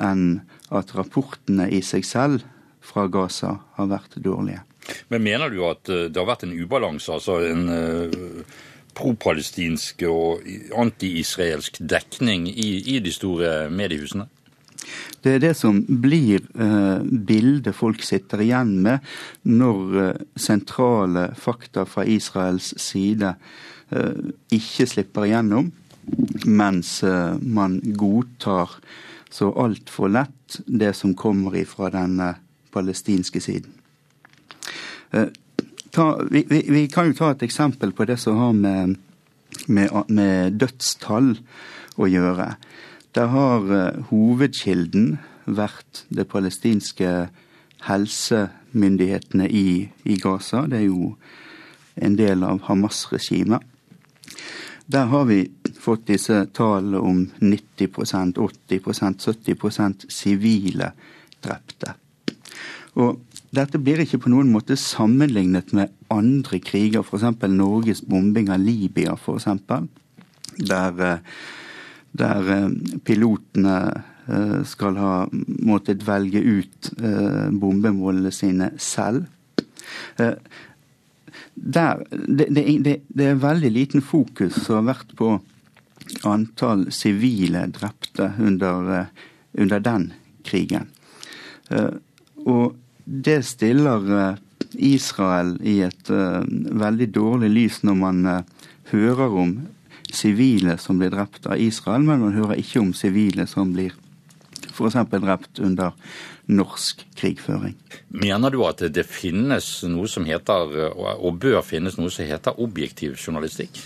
enn 0.00 0.42
at 0.74 0.92
rapportene 0.96 1.68
i 1.70 1.80
seg 1.84 2.06
selv 2.08 2.44
fra 2.84 3.06
Gaza 3.08 3.56
har 3.78 3.90
vært 3.90 4.18
dårlige. 4.20 4.64
Men 5.08 5.22
mener 5.24 5.48
du 5.48 5.62
at 5.64 5.88
eh, 5.88 6.08
det 6.12 6.18
har 6.18 6.26
vært 6.28 6.42
en 6.44 6.56
ubalanse, 6.58 7.08
altså 7.14 7.38
en 7.46 7.68
uh 7.72 8.62
pro-palestinsk 8.94 10.04
og 10.08 10.46
anti-israelsk 10.78 11.80
dekning 11.80 12.48
i, 12.50 12.70
i, 12.94 12.98
de 13.02 13.12
store 13.12 13.68
mediehusene? 13.70 14.28
Det 15.24 15.36
er 15.36 15.40
det 15.40 15.54
som 15.56 15.78
blir 15.88 16.42
eh, 16.60 16.98
bildet 17.00 17.76
folk 17.76 18.02
sitter 18.04 18.42
igjen 18.44 18.74
med 18.84 19.04
når 19.48 19.94
eh, 20.02 20.24
sentrale 20.36 21.30
fakta 21.40 21.86
fra 21.88 22.04
Israels 22.04 22.74
side 22.82 23.32
eh, 23.88 24.20
ikke 24.52 24.86
slipper 24.90 25.28
igjennom, 25.28 25.72
mens 26.44 26.98
man 27.40 27.78
godtar 27.96 28.74
så 29.32 29.48
altfor 29.56 30.10
lett 30.12 30.58
det 30.66 30.90
som 30.98 31.14
kommer 31.16 31.56
ifra 31.56 31.88
den 31.94 32.18
palestinske 32.74 33.40
siden. 33.40 33.72
Ta, 35.94 36.18
vi, 36.30 36.42
vi, 36.48 36.64
vi, 36.68 36.88
kan 36.90 37.06
jo 37.06 37.14
ta 37.14 37.30
et 37.30 37.44
eksempel 37.46 37.92
på 37.94 38.06
det 38.08 38.16
som 38.18 38.38
har 38.40 38.54
med, 38.58 38.96
med, 39.70 39.92
med 40.10 40.56
dødstall 40.58 41.36
å 41.94 42.08
gjøre. 42.10 42.48
Der 43.14 43.30
har 43.30 43.68
uh, 43.70 44.00
hovedkilden 44.08 45.20
vært 45.46 46.02
det 46.10 46.26
palestinske 46.32 47.12
helsemyndighetene 47.86 49.46
i, 49.46 49.84
i 50.02 50.16
Gaza. 50.18 50.64
Det 50.66 50.80
er 50.80 50.88
jo 50.88 51.12
en 51.94 52.18
del 52.18 52.42
av 52.42 52.64
Hamas-regimet. 52.66 53.62
Der 54.90 55.06
har 55.12 55.28
vi 55.30 55.44
fått 55.80 56.08
disse 56.10 56.42
tallene 56.56 56.98
om 57.00 57.22
90% 57.38 58.40
80% 58.42 59.22
70% 59.30 60.08
sivile 60.12 60.90
drepte. 61.44 61.94
Og 63.00 63.22
dette 63.54 63.80
blir 63.82 64.02
ikke 64.02 64.22
på 64.24 64.32
noen 64.32 64.50
måte 64.52 64.76
sammenlignet 64.78 65.74
med 65.76 65.92
andre 66.12 66.60
kriger, 66.62 67.04
f.eks. 67.04 67.26
Norges 67.52 68.02
bombing 68.06 68.50
av 68.52 68.62
Libya, 68.62 69.16
f.eks. 69.18 69.48
Der 70.70 71.04
eh, 71.04 71.22
der 72.14 72.50
eh, 72.54 72.68
pilotene 73.02 73.78
eh, 74.28 74.60
skal 74.70 74.98
ha 75.00 75.14
måttet 75.66 76.04
velge 76.06 76.38
ut 76.38 76.92
bombemålene 76.94 78.30
sine 78.34 78.70
selv. 78.78 79.26
Der, 80.14 82.04
det, 82.10 82.46
det, 82.54 82.94
det, 83.08 83.26
er 83.26 83.42
veldig 83.42 83.70
liten 83.72 84.02
fokus 84.02 84.60
som 84.62 84.78
har 84.78 84.94
vært 84.94 85.14
på 85.18 85.32
antall 86.28 86.86
sivile 86.94 87.64
drepte 87.74 88.30
under, 88.38 89.08
under 89.58 89.82
den 89.82 90.08
krigen. 90.46 90.90
Og 92.44 92.76
det 93.04 93.42
stiller 93.46 94.38
Israel 94.72 95.56
i 95.62 95.80
et 95.84 96.10
veldig 96.10 97.08
dårlig 97.14 97.50
lys 97.52 97.82
når 97.84 97.98
man 98.00 98.22
hører 98.90 99.36
om 99.44 99.54
sivile 100.14 100.78
som 100.78 100.98
blir 100.98 101.12
drept 101.12 101.46
av 101.46 101.60
Israel, 101.60 102.02
men 102.06 102.22
man 102.22 102.36
hører 102.36 102.60
ikke 102.60 102.80
om 102.80 102.94
sivile 102.96 103.46
som 103.50 103.74
blir 103.74 103.94
f.eks. 104.74 104.96
drept 105.10 105.58
under 105.58 105.92
norsk 106.46 107.06
krigføring. 107.14 107.74
Mener 108.08 108.50
du 108.50 108.62
at 108.66 108.82
det 108.94 109.06
finnes 109.08 109.68
noe 109.88 110.08
som 110.10 110.26
heter, 110.28 110.74
og 110.94 111.38
bør 111.40 111.62
finnes 111.64 111.98
noe 111.98 112.12
som 112.12 112.26
heter 112.28 112.60
objektiv 112.60 113.16
journalistikk? 113.16 113.80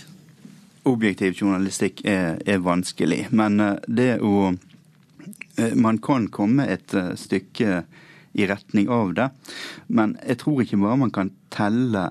Objektiv 0.89 1.37
journalistikk 1.37 2.03
er, 2.07 2.39
er 2.45 2.63
vanskelig, 2.63 3.27
men 3.35 3.59
eh, 3.59 3.75
det 3.87 4.11
å 4.23 4.49
eh, 4.49 5.75
Man 5.75 5.99
kan 6.01 6.29
komme 6.31 6.65
et 6.71 6.93
eh, 6.95 7.13
stykke 7.19 7.83
i 8.33 8.47
retning 8.49 8.89
av 8.93 9.13
det, 9.17 9.29
men 9.87 10.17
jeg 10.21 10.41
tror 10.43 10.63
ikke 10.63 10.81
bare 10.81 11.03
man 11.03 11.13
kan 11.15 11.31
telle 11.53 12.09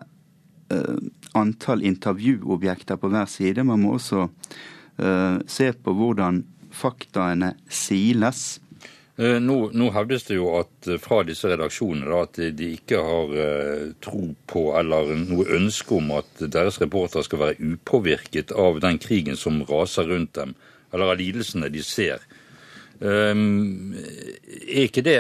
antall 1.39 1.83
intervjuobjekter 1.83 2.97
på 2.97 3.11
hver 3.13 3.27
side. 3.31 3.65
Man 3.65 3.83
må 3.83 3.97
også 3.97 4.29
uh, 4.29 5.39
se 5.49 5.73
på 5.73 5.95
hvordan 5.97 6.43
faktaene 6.75 7.55
siles. 7.73 8.61
Eh, 9.19 9.39
nå, 9.43 9.57
nå, 9.75 9.89
hevdes 9.97 10.29
det 10.29 10.37
jo 10.37 10.53
at 10.61 10.89
fra 11.03 11.25
disse 11.27 11.49
redaksjonene 11.51 12.07
da, 12.07 12.21
at 12.23 12.39
de 12.55 12.73
ikke 12.77 13.01
har 13.03 13.33
uh, 13.35 13.87
tro 14.05 14.29
på 14.47 14.69
eller 14.79 15.15
noe 15.25 15.49
ønske 15.59 15.97
om 15.99 16.13
at 16.21 16.45
deres 16.45 16.79
reportere 16.83 17.27
skal 17.27 17.43
være 17.43 17.73
upåvirket 17.73 18.55
av 18.55 18.79
den 18.85 19.01
krigen 19.03 19.39
som 19.41 19.65
raser 19.67 20.07
rundt 20.13 20.37
dem, 20.39 20.55
eller 20.93 21.15
av 21.15 21.19
lidelsene 21.19 21.73
de 21.73 21.83
ser. 21.85 22.23
Er 22.99 24.83
ikke 24.83 25.05
det 25.07 25.19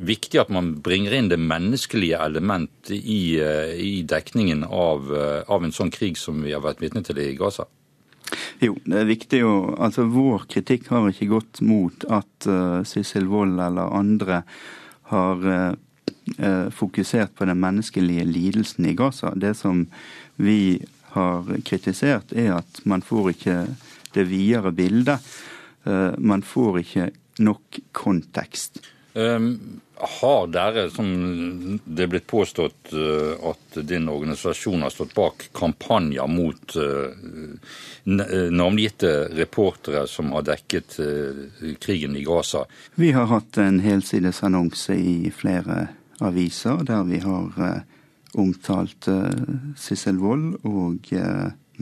viktig 0.00 0.40
at 0.40 0.52
man 0.52 0.70
bringer 0.84 1.12
inn 1.16 1.28
det 1.28 1.40
menneskelige 1.40 2.16
element 2.24 2.90
i, 2.92 3.36
uh, 3.42 3.74
i 3.76 4.02
dekningen 4.08 4.64
av, 4.64 5.12
uh, 5.12 5.42
av, 5.44 5.64
en 5.64 5.74
sånn 5.76 5.92
krig 5.92 6.16
som 6.20 6.40
vi 6.44 6.54
har 6.54 6.64
vært 6.64 6.80
vitne 6.80 7.04
til 7.04 7.20
i 7.20 7.34
Gaza? 7.36 7.68
Jo, 8.62 8.78
det 8.86 9.02
er 9.02 9.10
viktig 9.10 9.42
å 9.44 9.54
Altså, 9.76 10.06
vår 10.08 10.46
kritikk 10.48 10.88
har 10.92 11.10
ikke 11.10 11.34
gått 11.34 11.60
mot 11.60 12.06
at 12.08 12.48
uh, 12.48 12.80
Sissel 12.88 13.28
Wold 13.28 13.60
eller 13.60 13.92
andre 13.92 14.44
har 15.12 15.76
fokusert 16.72 17.34
på 17.36 17.44
den 17.44 17.58
menneskelige 17.60 18.24
lidelsen 18.24 18.86
i 18.88 18.94
Gaza. 18.96 19.34
Det 19.36 19.50
som 19.58 19.82
vi 20.40 20.78
har 21.12 21.48
kritisert, 21.66 22.32
er 22.32 22.54
at 22.60 22.80
man 22.88 23.02
får 23.04 23.32
ikke 23.34 23.56
det 24.14 24.24
videre 24.30 24.72
bildet 24.72 25.20
man 25.84 26.42
får 26.46 26.78
ikke 26.82 27.06
nok 27.42 27.78
kontekst. 27.92 28.78
Um, 29.14 29.80
har 29.96 30.46
dere, 30.48 30.86
som 30.90 31.08
det 31.84 32.06
er 32.06 32.10
blitt 32.14 32.26
påstått, 32.30 32.94
uh, 32.96 33.36
at 33.50 33.76
din 33.84 34.08
organisasjon 34.08 34.82
har 34.82 34.92
stått 34.94 35.12
bak 35.14 35.44
kampanjer 35.54 36.30
mot 36.32 36.76
uh, 36.80 37.12
navngitte 38.04 39.12
reportere 39.36 40.06
som 40.08 40.32
har 40.32 40.46
dekket 40.48 40.96
uh, 41.04 41.74
krigen 41.82 42.16
i 42.16 42.24
Gaza? 42.24 42.64
Vi 42.96 43.12
har 43.12 43.28
hatt 43.30 43.60
en 43.60 43.82
helsides 43.84 44.42
annonse 44.48 44.96
i 44.96 45.30
flere 45.34 45.90
aviser 46.22 46.80
der 46.88 47.04
vi 47.04 47.20
har 47.20 47.82
omtalt 48.38 49.08
Sissel 49.76 50.16
Wold 50.22 50.62
og 50.64 51.10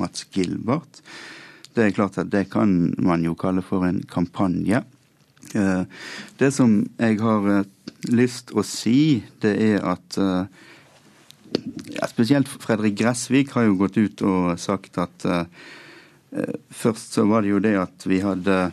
Mats 0.01 0.25
Gilbert. 0.33 1.03
Det 1.75 1.85
er 1.85 1.95
klart 1.95 2.19
at 2.19 2.31
det 2.33 2.49
kan 2.53 2.95
man 2.99 3.25
jo 3.27 3.37
kalle 3.39 3.63
for 3.65 3.87
en 3.87 4.01
kampanje. 4.11 4.83
Eh, 5.55 5.83
det 6.39 6.51
som 6.55 6.81
jeg 6.99 7.21
har 7.23 7.49
eh, 7.53 7.69
lyst 8.11 8.53
å 8.55 8.65
si, 8.67 9.23
det 9.43 9.55
er 9.71 9.85
at 9.87 10.19
ja, 11.91 12.07
Spesielt 12.09 12.49
Fredrik 12.49 12.95
Gressvik 13.01 13.53
har 13.57 13.67
jo 13.67 13.79
gått 13.81 13.99
ut 13.99 14.23
og 14.23 14.55
sagt 14.61 15.01
at 15.03 15.27
Først 16.31 17.17
så 17.17 17.25
var 17.27 17.43
det 17.43 17.51
jo 17.51 17.59
det 17.59 17.73
at 17.75 18.05
vi 18.07 18.21
hadde 18.23 18.71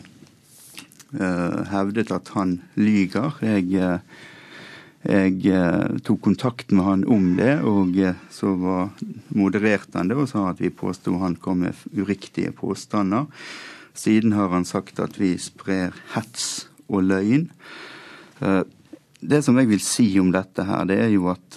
hevdet 1.72 2.12
at 2.14 2.30
han 2.36 2.52
lyger. 2.78 3.34
Jeg 3.42 3.98
jeg 5.06 5.46
eh, 5.46 5.98
tok 6.02 6.24
kontakt 6.26 6.72
med 6.74 6.84
han 6.84 7.04
om 7.06 7.36
det, 7.38 7.60
og 7.62 7.94
eh, 8.02 8.18
så 8.34 8.50
var, 8.58 8.88
modererte 9.30 9.94
han 9.94 10.10
det 10.10 10.16
og 10.18 10.26
sa 10.30 10.48
at 10.50 10.58
vi 10.58 10.72
påsto 10.74 11.14
han 11.22 11.36
kom 11.38 11.62
med 11.62 11.78
uriktige 11.94 12.50
påstander. 12.50 13.28
Siden 13.94 14.34
har 14.34 14.50
han 14.50 14.66
sagt 14.66 14.98
at 14.98 15.14
vi 15.20 15.36
sprer 15.38 15.94
hets 16.16 16.66
og 16.90 17.06
løgn. 17.06 17.46
Eh, 18.42 18.64
det 19.20 19.42
som 19.46 19.58
jeg 19.58 19.70
vil 19.70 19.82
si 19.82 20.08
om 20.18 20.32
dette 20.34 20.66
her, 20.66 20.84
det 20.90 20.98
er 21.06 21.14
jo 21.14 21.30
at 21.30 21.56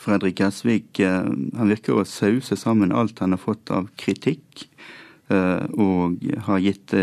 Fredrik 0.00 0.40
Gjessvik 0.40 1.02
han 1.04 1.68
virker 1.68 1.98
å 2.00 2.06
sause 2.08 2.56
sammen 2.56 2.94
alt 2.96 3.20
han 3.20 3.36
har 3.36 3.42
fått 3.42 3.68
av 3.68 3.90
kritikk, 4.00 4.64
og 5.28 6.24
har 6.46 6.64
gitt 6.64 6.94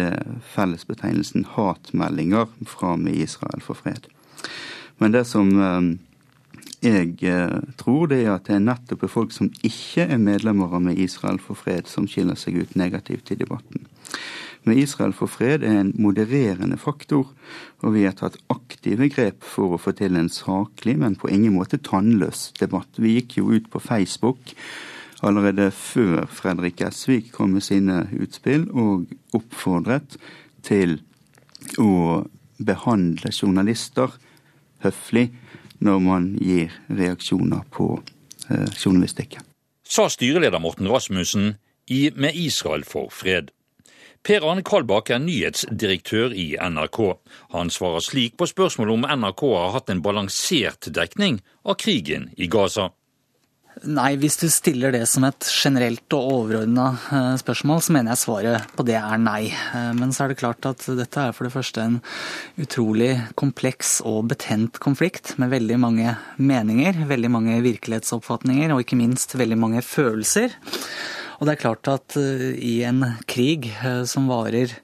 fellesbetegnelsen 0.56 1.46
hatmeldinger 1.54 2.50
fra 2.66 2.96
med 2.98 3.13
Israel 3.13 3.62
for 3.62 3.78
fred. 3.78 4.10
Men 5.03 5.12
det 5.12 5.25
som 5.27 5.50
eh, 5.60 5.88
jeg 6.83 7.17
eh, 7.27 7.57
tror, 7.79 8.07
det 8.12 8.22
er 8.24 8.33
at 8.38 8.48
det 8.48 8.57
er 8.57 8.63
nettopp 8.63 9.03
folk 9.12 9.33
som 9.36 9.50
ikke 9.63 10.07
er 10.07 10.22
medlemmer 10.22 10.72
av 10.72 10.83
Med 10.83 11.00
Israel 11.00 11.41
for 11.43 11.60
fred, 11.60 11.89
som 11.91 12.07
skiller 12.07 12.39
seg 12.39 12.62
ut 12.62 12.77
negativt 12.79 13.31
i 13.31 13.39
debatten. 13.39 13.86
Med 14.63 14.79
Israel 14.79 15.12
for 15.15 15.27
fred 15.27 15.63
er 15.67 15.81
en 15.81 15.91
modererende 16.00 16.77
faktor, 16.79 17.27
og 17.83 17.95
vi 17.95 18.05
har 18.07 18.15
tatt 18.15 18.39
aktive 18.51 19.10
grep 19.12 19.43
for 19.43 19.75
å 19.75 19.79
få 19.81 19.91
til 20.00 20.15
en 20.15 20.31
saklig, 20.31 20.95
men 21.00 21.19
på 21.19 21.31
ingen 21.31 21.55
måte 21.57 21.81
tannløs 21.83 22.53
debatt. 22.60 22.88
Vi 22.95 23.17
gikk 23.17 23.38
jo 23.41 23.51
ut 23.51 23.67
på 23.72 23.83
Facebook 23.83 24.55
allerede 25.24 25.69
før 25.72 26.27
Fredrik 26.31 26.83
Esvik 26.83 27.31
kom 27.36 27.55
med 27.55 27.63
sine 27.63 28.05
utspill, 28.15 28.69
og 28.72 29.07
oppfordret 29.36 30.15
til 30.63 30.98
å 31.79 32.24
behandle 32.63 33.31
journalister 33.31 34.15
høflig 34.84 35.30
når 35.84 36.00
man 36.04 36.30
gir 36.40 36.72
reaksjoner 36.88 37.66
på 37.74 37.90
eh, 38.50 38.70
journalistikken. 38.78 39.44
Sa 39.84 40.08
styreleder 40.10 40.62
Morten 40.63 40.88
Rasmussen 40.88 41.56
i 41.92 42.08
Med 42.16 42.36
Israel 42.40 42.86
for 42.88 43.12
fred. 43.12 43.52
Per 44.24 44.46
Arne 44.48 44.63
Kalbakk 44.63 45.10
er 45.12 45.20
nyhetsdirektør 45.20 46.32
i 46.32 46.54
NRK. 46.56 47.00
Han 47.52 47.72
svarer 47.74 48.04
slik 48.06 48.38
på 48.40 48.48
spørsmålet 48.48 48.96
om 48.96 49.08
NRK 49.20 49.42
har 49.52 49.74
hatt 49.75 49.92
en 49.92 50.04
balansert 50.06 50.88
dekning 50.96 51.42
av 51.68 51.75
krigen 51.84 52.30
i 52.40 52.48
Gaza. 52.48 52.94
Nei, 53.82 54.13
hvis 54.22 54.36
du 54.38 54.46
stiller 54.53 54.94
det 54.94 55.01
som 55.10 55.25
et 55.25 55.48
generelt 55.50 56.13
og 56.13 56.27
overordna 56.36 56.86
eh, 56.94 57.32
spørsmål, 57.42 57.82
så 57.82 57.96
mener 57.96 58.13
jeg 58.13 58.22
svaret 58.22 58.68
på 58.77 58.86
det 58.86 59.00
er 59.00 59.18
nei. 59.18 59.50
Eh, 59.50 59.89
men 59.98 60.13
så 60.13 60.24
er 60.24 60.32
det 60.32 60.38
klart 60.44 60.68
at 60.70 60.86
dette 61.00 61.24
er 61.24 61.34
for 61.34 61.48
det 61.48 61.53
første 61.56 61.82
en 61.82 61.98
utrolig 62.62 63.15
kompleks 63.39 63.98
og 64.06 64.30
betent 64.30 64.77
konflikt 64.84 65.34
med 65.42 65.51
veldig 65.56 65.80
mange 65.82 66.13
meninger, 66.38 67.01
veldig 67.10 67.34
mange 67.34 67.58
virkelighetsoppfatninger 67.65 68.75
og 68.75 68.86
ikke 68.86 69.00
minst 69.01 69.34
veldig 69.42 69.60
mange 69.65 69.84
følelser. 69.86 70.53
Og 71.39 71.50
det 71.50 71.56
er 71.56 71.63
klart 71.65 71.89
at 71.92 72.18
eh, 72.22 72.53
i 72.53 72.75
en 72.86 73.01
krig 73.25 73.72
som 74.08 74.30
varer 74.30 74.77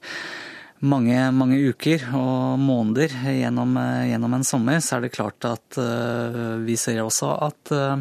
mange, 0.86 1.18
mange 1.36 1.58
uker 1.72 2.06
og 2.16 2.60
måneder 2.62 3.12
gjennom, 3.36 3.76
gjennom, 4.08 4.38
en 4.38 4.48
sommer, 4.48 4.80
så 4.84 4.98
er 4.98 5.06
det 5.06 5.14
klart 5.16 5.48
at 5.48 5.80
uh, 5.82 6.56
vi 6.64 6.78
ser 6.80 7.02
også 7.04 7.34
at, 7.50 7.74
uh, 7.76 8.00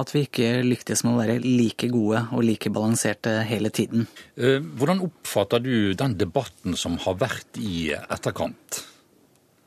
at, 0.00 0.12
vi 0.12 0.26
ikke 0.26 0.52
lyktes 0.66 1.04
med 1.06 1.14
å 1.14 1.20
være 1.22 1.38
like 1.44 1.88
gode 1.92 2.26
og 2.28 2.44
like 2.44 2.72
balanserte 2.72 3.40
hele 3.48 3.72
tiden. 3.72 4.06
Uh, 4.36 4.60
hvordan 4.60 5.02
oppfatter 5.06 5.64
du 5.64 5.74
den 5.96 6.18
debatten 6.20 6.76
som 6.78 7.00
har 7.06 7.18
vært 7.20 7.60
i 7.60 7.90
etterkant? 7.96 8.84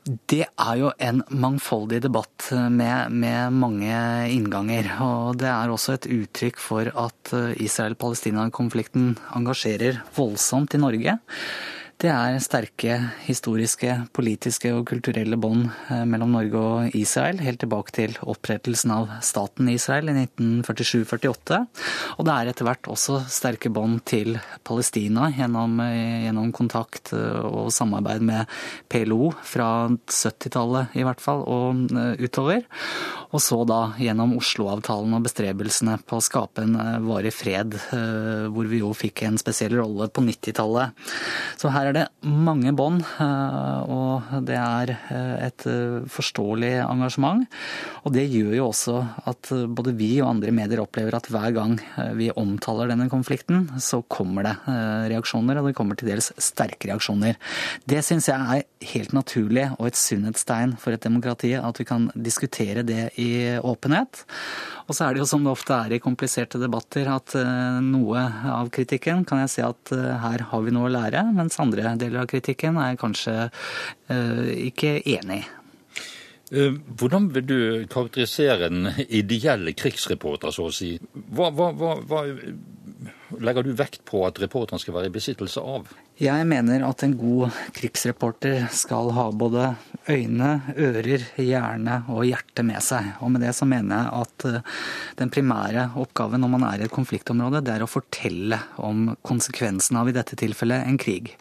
Det 0.04 0.44
er 0.44 0.74
jo 0.76 0.90
en 1.00 1.22
mangfoldig 1.32 2.02
debatt 2.04 2.50
med, 2.52 3.08
med, 3.08 3.54
mange 3.56 3.94
innganger. 4.34 4.90
Og 5.00 5.38
det 5.40 5.48
er 5.48 5.72
også 5.72 5.94
et 5.94 6.10
uttrykk 6.12 6.60
for 6.60 6.90
at 6.92 7.32
Israel-Palestina-konflikten 7.56 9.14
engasjerer 9.32 10.02
voldsomt 10.18 10.76
i 10.76 10.82
Norge. 10.82 11.16
Det 12.04 12.10
er 12.12 12.34
sterke 12.44 12.96
historiske, 13.24 13.94
politiske 14.12 14.68
og 14.76 14.82
kulturelle 14.90 15.38
bånd 15.40 15.70
eh, 15.88 16.02
mellom 16.04 16.34
Norge 16.34 16.60
og 16.60 16.96
Israel, 16.98 17.38
helt 17.40 17.62
tilbake 17.62 17.94
til 17.96 18.12
opprettelsen 18.20 18.92
av 18.92 19.14
staten 19.24 19.70
Israel 19.72 20.10
i 20.12 20.16
1947-48. 20.26 21.62
Og 22.18 22.28
det 22.28 22.34
er 22.34 22.50
etter 22.50 22.68
hvert 22.68 22.90
også 22.92 23.22
sterke 23.32 23.72
bånd 23.72 24.02
til 24.04 24.36
Palestina 24.68 25.30
gjennom, 25.32 25.80
eh, 25.80 26.26
gjennom, 26.26 26.52
kontakt 26.52 27.14
eh, 27.16 27.40
og 27.40 27.72
samarbeid 27.72 28.28
med 28.28 28.52
PLO 28.92 29.32
fra 29.40 29.70
70-tallet 30.04 31.00
i 31.00 31.08
hvert 31.08 31.24
fall 31.24 31.40
og 31.48 31.88
utover. 32.20 32.66
Og 33.34 33.42
så 33.42 33.60
da 33.68 33.80
gjennom 33.98 34.36
Oslo-avtalen 34.38 35.16
og 35.16 35.26
bestrebelsene 35.26 35.98
på 36.06 36.18
å 36.20 36.24
skape 36.24 36.64
en 36.64 36.78
varig 37.06 37.34
fred, 37.34 37.74
hvor 38.54 38.70
vi 38.70 38.80
jo 38.80 38.92
fikk 38.96 39.24
en 39.26 39.38
spesiell 39.40 39.74
rolle 39.80 40.08
på 40.14 40.22
90-tallet. 40.24 40.94
Så 41.60 41.70
her 41.74 41.90
er 41.90 41.96
det 41.96 42.04
mange 42.24 42.72
bånd, 42.76 43.02
eh, 43.22 43.80
og 43.90 44.34
det 44.46 44.56
er 44.58 44.92
eh, 44.94 45.46
et 45.48 45.66
eh, 45.70 46.04
forståelig 46.10 46.72
engasjement. 46.84 47.44
Og 48.04 48.14
det 48.14 48.26
gjør 48.28 48.54
jo 48.58 48.68
også 48.68 48.96
at 49.30 49.50
både 49.76 49.94
vi 49.98 50.10
og 50.20 50.30
andre 50.34 50.54
medier 50.54 50.82
opplever 50.82 51.16
at 51.16 51.28
hver 51.32 51.54
gang 51.56 51.76
vi 52.18 52.30
omtaler 52.36 52.90
denne 52.90 53.08
konflikten, 53.12 53.66
så 53.80 54.02
kommer 54.10 54.46
det 54.46 54.54
reaksjoner, 55.12 55.58
og 55.60 55.68
det 55.68 55.76
kommer 55.76 55.98
til 55.98 56.10
dels 56.10 56.30
sterke 56.42 56.90
reaksjoner. 56.90 57.38
Det 57.88 58.02
syns 58.04 58.28
jeg 58.28 58.36
er 58.58 58.90
helt 58.92 59.14
naturlig 59.16 59.66
og 59.78 59.88
et 59.88 59.98
sunnhetstegn 59.98 60.76
for 60.80 60.94
et 60.94 61.04
demokrati, 61.04 61.54
at 61.56 61.80
vi 61.80 61.88
kan 61.88 62.10
diskutere 62.14 62.84
det 62.86 63.08
i 63.20 63.23
åpenhet. 63.64 64.24
Og 64.84 64.92
så 64.96 65.06
er 65.06 65.14
det 65.14 65.22
jo 65.22 65.28
som 65.28 65.44
det 65.46 65.52
ofte 65.54 65.76
er 65.76 65.96
i 65.96 66.02
kompliserte 66.02 66.60
debatter, 66.60 67.08
at 67.08 67.32
noe 67.80 68.24
av 68.52 68.68
kritikken 68.74 69.24
kan 69.28 69.40
jeg 69.44 69.52
si 69.54 69.64
at 69.64 69.92
her 70.20 70.44
har 70.50 70.64
vi 70.64 70.74
noe 70.76 70.90
å 70.90 70.92
lære, 70.92 71.24
mens 71.32 71.56
andre 71.62 71.94
deler 72.00 72.24
av 72.24 72.28
kritikken 72.28 72.76
er 72.76 72.92
jeg 72.92 73.00
kanskje 73.00 73.36
uh, 73.48 74.48
ikke 74.68 74.98
enig 75.16 75.40
i. 75.40 75.44
Eh, 76.52 76.74
hvordan 76.98 77.30
vil 77.34 77.46
du 77.48 77.60
karakterisere 77.90 78.68
en 78.68 78.90
ideell 79.08 79.72
krigsreporter, 79.74 80.52
så 80.52 80.68
å 80.68 80.74
si? 80.74 80.92
Hva, 81.32 81.48
hva, 81.54 81.70
hva, 81.72 81.94
hva 82.04 82.24
legger 83.40 83.64
du 83.64 83.72
vekt 83.76 84.04
på 84.08 84.24
at 84.26 84.38
reporteren 84.42 84.80
skal 84.82 84.96
være 84.96 85.10
i 85.10 85.14
besittelse 85.14 85.62
av? 85.62 85.88
Jeg 86.20 86.46
mener 86.46 86.84
at 86.86 87.02
en 87.02 87.16
god 87.18 87.54
krigsreporter 87.74 88.68
skal 88.70 89.08
ha 89.16 89.24
både 89.34 89.72
øyne, 90.06 90.50
ører, 90.78 91.24
hjerne 91.42 91.96
og 92.12 92.22
hjerte 92.28 92.62
med 92.66 92.78
seg. 92.86 93.08
Og 93.18 93.32
med 93.34 93.42
det 93.42 93.50
så 93.58 93.66
mener 93.66 94.04
jeg 94.04 94.22
at 94.22 94.46
eh, 94.46 94.76
den 95.18 95.32
primære 95.34 95.88
oppgaven 95.98 96.44
når 96.44 96.52
man 96.52 96.66
er 96.68 96.84
i 96.84 96.86
et 96.86 96.94
konfliktområde, 96.94 97.64
det 97.66 97.74
er 97.74 97.86
å 97.86 97.90
fortelle 97.90 98.60
om 98.78 99.08
konsekvensen 99.26 99.98
av 99.98 100.10
i 100.10 100.14
dette 100.14 100.38
tilfellet 100.38 100.86
en 100.86 101.00
krig. 101.02 101.32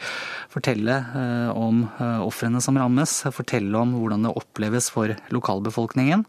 Fortelle 0.54 0.98
eh, 1.22 1.52
om 1.54 1.86
eh, 1.94 2.24
ofrene 2.26 2.64
som 2.64 2.80
rammes, 2.82 3.20
fortelle 3.36 3.78
om 3.78 3.94
hvordan 4.00 4.26
det 4.26 4.34
oppleves 4.42 4.90
for 4.96 5.14
lokalbefolkningen 5.36 6.26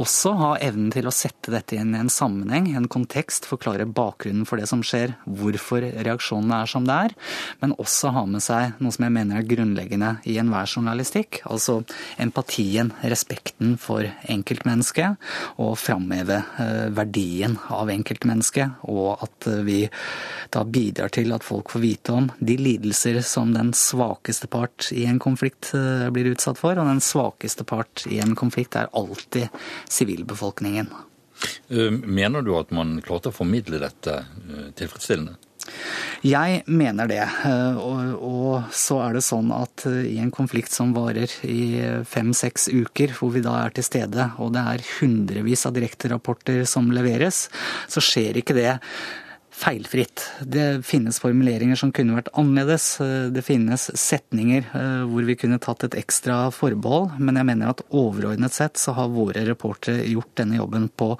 også 0.00 0.32
ha 0.38 0.50
evnen 0.64 0.88
til 0.94 1.04
å 1.08 1.12
sette 1.12 1.52
dette 1.52 1.76
inn 1.76 1.92
i 1.92 2.00
en 2.00 2.10
sammenheng, 2.12 2.70
en 2.72 2.88
kontekst, 2.90 3.44
forklare 3.48 3.84
bakgrunnen 3.84 4.46
for 4.48 4.60
det 4.60 4.68
som 4.70 4.80
skjer, 4.86 5.14
hvorfor 5.26 5.84
reaksjonene 5.84 6.62
er 6.62 6.70
som 6.70 6.86
det 6.88 6.96
er, 7.08 7.14
men 7.60 7.74
også 7.82 8.12
ha 8.16 8.24
med 8.28 8.44
seg 8.44 8.78
noe 8.80 8.94
som 8.94 9.04
jeg 9.04 9.14
mener 9.14 9.40
er 9.40 9.48
grunnleggende 9.48 10.14
i 10.28 10.38
enhver 10.40 10.70
journalistikk, 10.70 11.42
altså 11.44 11.82
empatien, 12.22 12.94
respekten 13.04 13.76
for 13.80 14.08
enkeltmennesket, 14.32 15.20
og 15.60 15.76
framheve 15.80 16.40
eh, 16.62 16.88
verdien 16.96 17.58
av 17.72 17.92
enkeltmennesket, 17.92 18.80
og 18.88 19.26
at 19.26 19.50
eh, 19.50 19.60
vi 19.66 19.78
da 20.52 20.64
bidrar 20.64 21.12
til 21.12 21.32
at 21.36 21.44
folk 21.44 21.72
får 21.72 21.84
vite 21.84 22.16
om 22.16 22.30
de 22.40 22.56
lidelser 22.60 23.20
som 23.26 23.52
den 23.52 23.74
svakeste 23.76 24.48
part 24.52 24.88
i 24.96 25.04
en 25.08 25.20
konflikt 25.22 25.74
eh, 25.76 26.08
blir 26.14 26.32
utsatt 26.32 26.60
for, 26.60 26.80
og 26.80 26.88
den 26.88 27.04
svakeste 27.04 27.68
part 27.68 28.06
i 28.08 28.22
en 28.24 28.36
konflikt 28.38 28.80
er 28.80 28.90
alltid 28.96 29.52
sivilbefolkningen. 29.92 30.90
Eh, 31.68 31.90
mener 31.90 32.42
du 32.42 32.54
at 32.58 32.70
man 32.74 33.00
klarte 33.04 33.32
å 33.32 33.36
formidle 33.36 33.80
dette 33.82 34.20
eh, 34.22 34.68
tilfredsstillende? 34.78 35.38
Jeg 36.26 36.62
mener 36.70 37.08
det. 37.10 37.22
Eh, 37.22 37.78
og, 37.78 38.14
og, 38.18 38.74
så 38.74 38.98
er 39.04 39.16
det 39.16 39.24
sånn 39.26 39.50
at 39.54 39.86
i 39.86 40.18
en 40.22 40.32
konflikt 40.34 40.74
som 40.74 40.94
varer 40.94 41.30
i 41.46 41.80
fem-seks 42.08 42.68
uker, 42.72 43.14
hvor 43.18 43.32
vi 43.34 43.44
da 43.44 43.56
er 43.64 43.74
til 43.74 43.86
stede, 43.86 44.28
og 44.42 44.54
det 44.56 44.64
er 44.74 44.86
hundrevis 45.00 45.66
av 45.68 45.76
direkterapporter 45.78 46.64
som 46.68 46.90
leveres, 46.94 47.46
så 47.90 48.02
skjer 48.02 48.42
ikke 48.42 48.58
det 48.58 48.72
feilfritt. 49.52 50.24
Det 50.40 50.82
finnes 50.86 51.18
formuleringer 51.20 51.76
som 51.78 51.92
kunne 51.94 52.16
vært 52.16 52.30
annerledes. 52.38 52.86
Det 53.34 53.42
finnes 53.44 53.84
setninger 53.98 54.64
eh, 54.72 55.02
hvor 55.08 55.26
vi 55.28 55.36
kunne 55.38 55.60
tatt 55.62 55.84
et 55.86 55.96
ekstra 56.00 56.46
forbehold, 56.54 57.18
men 57.20 57.38
jeg 57.38 57.48
mener 57.50 57.72
at 57.72 57.84
overordnet 57.88 58.54
sett 58.56 58.80
så 58.80 58.94
har 58.96 59.12
våre 59.12 59.44
reportere 59.46 60.08
gjort 60.08 60.32
denne 60.40 60.58
jobben 60.58 60.88
på 60.88 61.12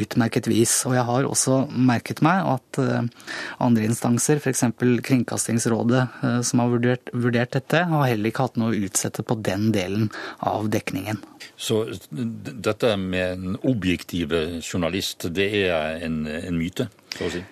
utmerket 0.00 0.48
vis. 0.50 0.80
Og 0.88 0.96
jeg 0.96 1.06
har 1.10 1.28
også 1.28 1.60
merket 1.76 2.24
meg 2.24 2.48
at 2.54 2.80
eh, 2.82 3.28
andre 3.64 3.86
instanser, 3.90 4.40
f.eks. 4.40 4.64
Kringkastingsrådet 5.04 6.02
eh, 6.24 6.40
som 6.46 6.64
har 6.64 6.72
vurdert, 6.72 7.12
vurdert 7.12 7.54
dette, 7.58 7.84
har 7.92 8.08
heller 8.08 8.32
ikke 8.32 8.48
hatt 8.48 8.58
noe 8.60 8.72
å 8.72 8.82
utsette 8.88 9.26
på 9.26 9.38
den 9.44 9.70
delen 9.76 10.08
av 10.40 10.70
dekningen. 10.72 11.20
Så 11.56 11.84
dette 12.10 12.96
med 12.98 13.36
en 13.36 13.58
objektive 13.62 14.62
journalist, 14.64 15.28
det 15.36 15.50
er 15.68 16.00
en, 16.02 16.24
en 16.26 16.58
myte, 16.58 16.88
så 17.14 17.28
å 17.28 17.32
si? 17.32 17.44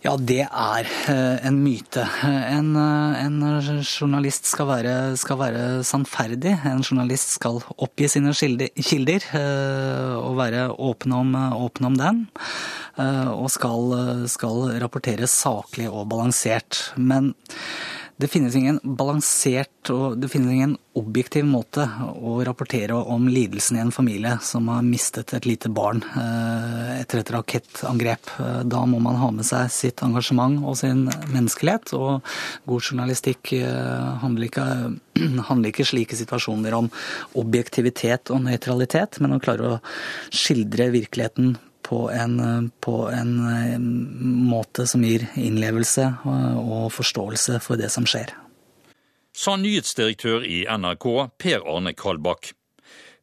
Ja, 0.00 0.14
det 0.16 0.46
er 0.48 0.86
eh, 1.12 1.42
en 1.44 1.58
myte. 1.60 2.06
En, 2.24 2.70
eh, 2.72 3.18
en 3.20 3.34
journalist 3.84 4.48
skal 4.48 4.70
være, 4.70 4.94
skal 5.20 5.36
være, 5.42 5.64
sannferdig. 5.84 6.54
En 6.70 6.80
journalist 6.80 7.34
skal 7.34 7.60
oppgi 7.76 8.08
sine 8.08 8.32
kilder 8.32 9.26
eh, 9.36 10.14
og 10.16 10.38
være 10.40 10.70
åpen 10.80 11.12
om, 11.18 11.36
åpen 11.36 11.90
om 11.90 12.00
den. 12.00 12.24
Og 13.00 13.46
skal, 13.52 13.92
skal 14.28 14.74
rapportere 14.80 15.28
saklig 15.30 15.86
og 15.88 16.08
balansert. 16.10 16.80
Men 16.96 17.34
det 18.20 18.28
finnes 18.28 18.54
ingen 18.56 18.78
balansert 18.84 19.90
og 19.92 20.18
det 20.20 20.28
finnes 20.28 20.52
ingen 20.52 20.74
objektiv 20.98 21.46
måte 21.48 21.86
å 22.12 22.34
rapportere 22.44 22.96
om 22.98 23.28
lidelsen 23.30 23.78
i 23.78 23.82
en 23.84 23.92
familie 23.94 24.34
som 24.44 24.68
har 24.68 24.84
mistet 24.84 25.32
et 25.36 25.46
lite 25.48 25.70
barn 25.72 26.02
eh, 26.18 26.98
etter 26.98 27.22
et 27.22 27.32
rakettangrep. 27.32 28.32
Da 28.68 28.82
må 28.90 29.00
man 29.00 29.16
ha 29.22 29.30
med 29.32 29.48
seg 29.48 29.70
sitt 29.72 30.04
engasjement 30.04 30.60
og 30.66 30.76
sin 30.82 31.06
menneskelighet. 31.30 31.94
Og 31.96 32.26
god 32.68 32.90
journalistikk 32.90 33.54
eh, 33.56 34.10
handler 34.24 34.50
ikke, 34.50 34.68
handler 35.48 35.72
ikke 35.72 35.88
slike 35.88 36.18
situasjoner 36.20 36.76
om 36.76 36.92
objektivitet 37.40 38.34
og 38.34 38.44
nøytralitet, 38.50 39.22
men 39.24 39.38
å 39.38 39.42
klare 39.42 39.76
å 39.76 39.82
skildre 40.28 40.90
virkeligheten 40.92 41.56
på 41.90 42.04
en, 42.14 42.70
på 42.80 42.96
en 43.10 43.32
eh, 43.50 43.78
måte 44.52 44.86
som 44.86 45.02
gir 45.02 45.26
innlevelse 45.34 46.06
og 46.22 46.92
forståelse 46.94 47.58
for 47.64 47.80
det 47.80 47.90
som 47.90 48.06
skjer. 48.06 48.30
Sa 49.34 49.56
nyhetsdirektør 49.58 50.46
i 50.46 50.62
NRK 50.70 51.06
Per 51.40 51.66
Arne 51.66 51.94
Kalbakk. 51.98 52.52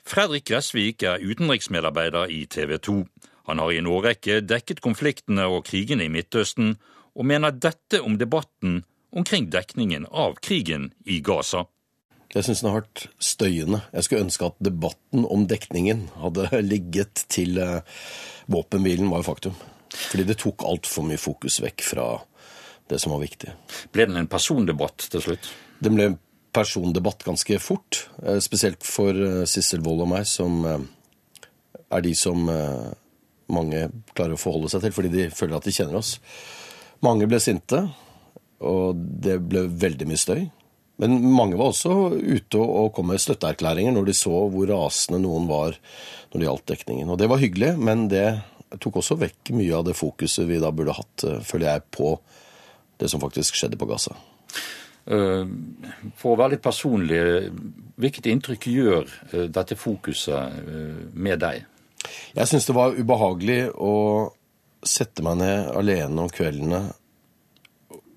Fredrik 0.07 0.47
Gressvik 0.47 1.03
er 1.03 1.23
utenriksmedarbeider 1.23 2.31
i 2.31 2.45
TV 2.47 2.77
2. 2.79 2.99
Han 3.47 3.59
har 3.59 3.71
i 3.71 3.79
en 3.79 3.89
årrekke 3.91 4.39
dekket 4.43 4.83
konfliktene 4.83 5.47
og 5.51 5.65
krigene 5.67 6.07
i 6.07 6.11
Midtøsten, 6.11 6.75
og 7.17 7.27
mener 7.27 7.55
dette 7.55 8.01
om 8.03 8.15
debatten 8.19 8.81
omkring 9.11 9.49
dekningen 9.51 10.05
av 10.11 10.35
krigen 10.43 10.91
i 11.05 11.19
Gaza. 11.23 11.65
Jeg 12.35 12.43
syns 12.43 12.61
den 12.61 12.69
har 12.73 12.81
vært 12.81 13.05
støyende. 13.23 13.79
Jeg 13.95 14.05
skulle 14.05 14.25
ønske 14.25 14.49
at 14.49 14.57
debatten 14.63 15.23
om 15.31 15.45
dekningen 15.47 16.07
hadde 16.19 16.49
ligget 16.65 17.23
til 17.31 17.59
eh, 17.63 17.99
våpenhvilen 18.51 19.11
var 19.13 19.23
faktum. 19.27 19.55
Fordi 19.93 20.25
det 20.27 20.39
tok 20.41 20.65
altfor 20.67 21.07
mye 21.07 21.21
fokus 21.21 21.61
vekk 21.63 21.85
fra 21.87 22.07
det 22.91 22.99
som 23.03 23.13
var 23.15 23.23
viktig. 23.23 23.53
Ble 23.95 24.09
den 24.09 24.19
en 24.19 24.31
persondebatt 24.31 25.07
til 25.13 25.23
slutt? 25.23 25.49
Det 25.79 25.93
ble 25.93 26.09
en 26.11 26.19
persondebatt 26.55 27.23
ganske 27.27 27.61
fort. 27.63 28.03
Eh, 28.25 28.41
spesielt 28.43 28.83
for 28.83 29.15
eh, 29.15 29.45
Sissel 29.47 29.85
Wold 29.85 30.03
og 30.03 30.11
meg, 30.11 30.27
som 30.27 30.67
er 30.67 32.03
de 32.03 32.11
som 32.19 32.43
mange 33.47 33.85
klarer 34.11 34.35
å 34.35 34.41
forholde 34.41 34.67
seg 34.73 34.83
til, 34.83 34.91
fordi 34.91 35.11
de 35.13 35.29
føler 35.31 35.55
at 35.55 35.63
de 35.63 35.71
kjenner 35.71 35.95
oss. 36.01 36.17
Mange 37.05 37.29
ble 37.31 37.39
sinte, 37.39 37.85
og 38.59 38.99
det 39.23 39.37
ble 39.47 39.63
veldig 39.71 40.07
mye 40.09 40.19
støy. 40.19 40.41
Men 41.01 41.19
mange 41.29 41.57
var 41.59 41.71
også 41.71 41.93
ute 42.17 42.59
og 42.59 42.93
kom 42.95 43.11
med 43.11 43.21
støtteerklæringer 43.21 43.93
når 43.93 44.09
de 44.09 44.15
så 44.17 44.33
hvor 44.49 44.69
rasende 44.71 45.21
noen 45.21 45.45
var 45.49 45.77
når 46.31 46.39
det 46.39 46.47
gjaldt 46.47 46.71
dekningen. 46.73 47.11
Og 47.13 47.19
det 47.21 47.29
var 47.29 47.41
hyggelig, 47.41 47.75
men 47.77 48.07
det 48.11 48.25
tok 48.81 48.99
også 49.01 49.19
vekk 49.21 49.53
mye 49.55 49.77
av 49.77 49.85
det 49.87 49.95
fokuset 49.97 50.47
vi 50.49 50.59
da 50.61 50.73
burde 50.75 50.97
hatt, 50.97 51.23
eh, 51.23 51.39
føler 51.45 51.69
jeg, 51.71 51.85
på 51.93 52.17
det 52.97 53.11
som 53.11 53.21
faktisk 53.21 53.55
skjedde 53.55 53.79
på 53.79 53.87
Gaza. 53.89 54.17
Eh, 55.07 55.45
for 56.19 56.33
å 56.33 56.39
være 56.41 56.55
litt 56.57 56.65
personlig, 56.65 57.21
hvilket 57.95 58.27
inntrykk 58.33 58.69
gjør 58.73 59.05
eh, 59.31 59.47
dette 59.53 59.77
fokuset 59.79 61.13
med 61.13 61.45
deg? 61.45 61.63
Jeg 62.35 62.49
syns 62.49 62.67
det 62.67 62.75
var 62.75 62.97
ubehagelig 62.97 63.61
å 63.73 63.95
sette 64.85 65.23
meg 65.25 65.39
ned 65.41 65.71
alene 65.77 66.25
om 66.25 66.31
kveldene 66.31 66.81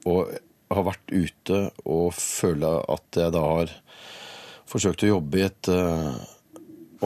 og 0.09 0.33
har 0.71 0.87
vært 0.87 1.11
ute 1.11 1.61
og 1.89 2.13
føler 2.15 2.85
at 2.93 3.19
jeg 3.19 3.35
da 3.35 3.43
har 3.43 3.73
forsøkt 4.71 5.05
å 5.05 5.15
jobbe 5.17 5.41
i 5.41 5.47
et 5.49 5.71
uh, 5.73 6.15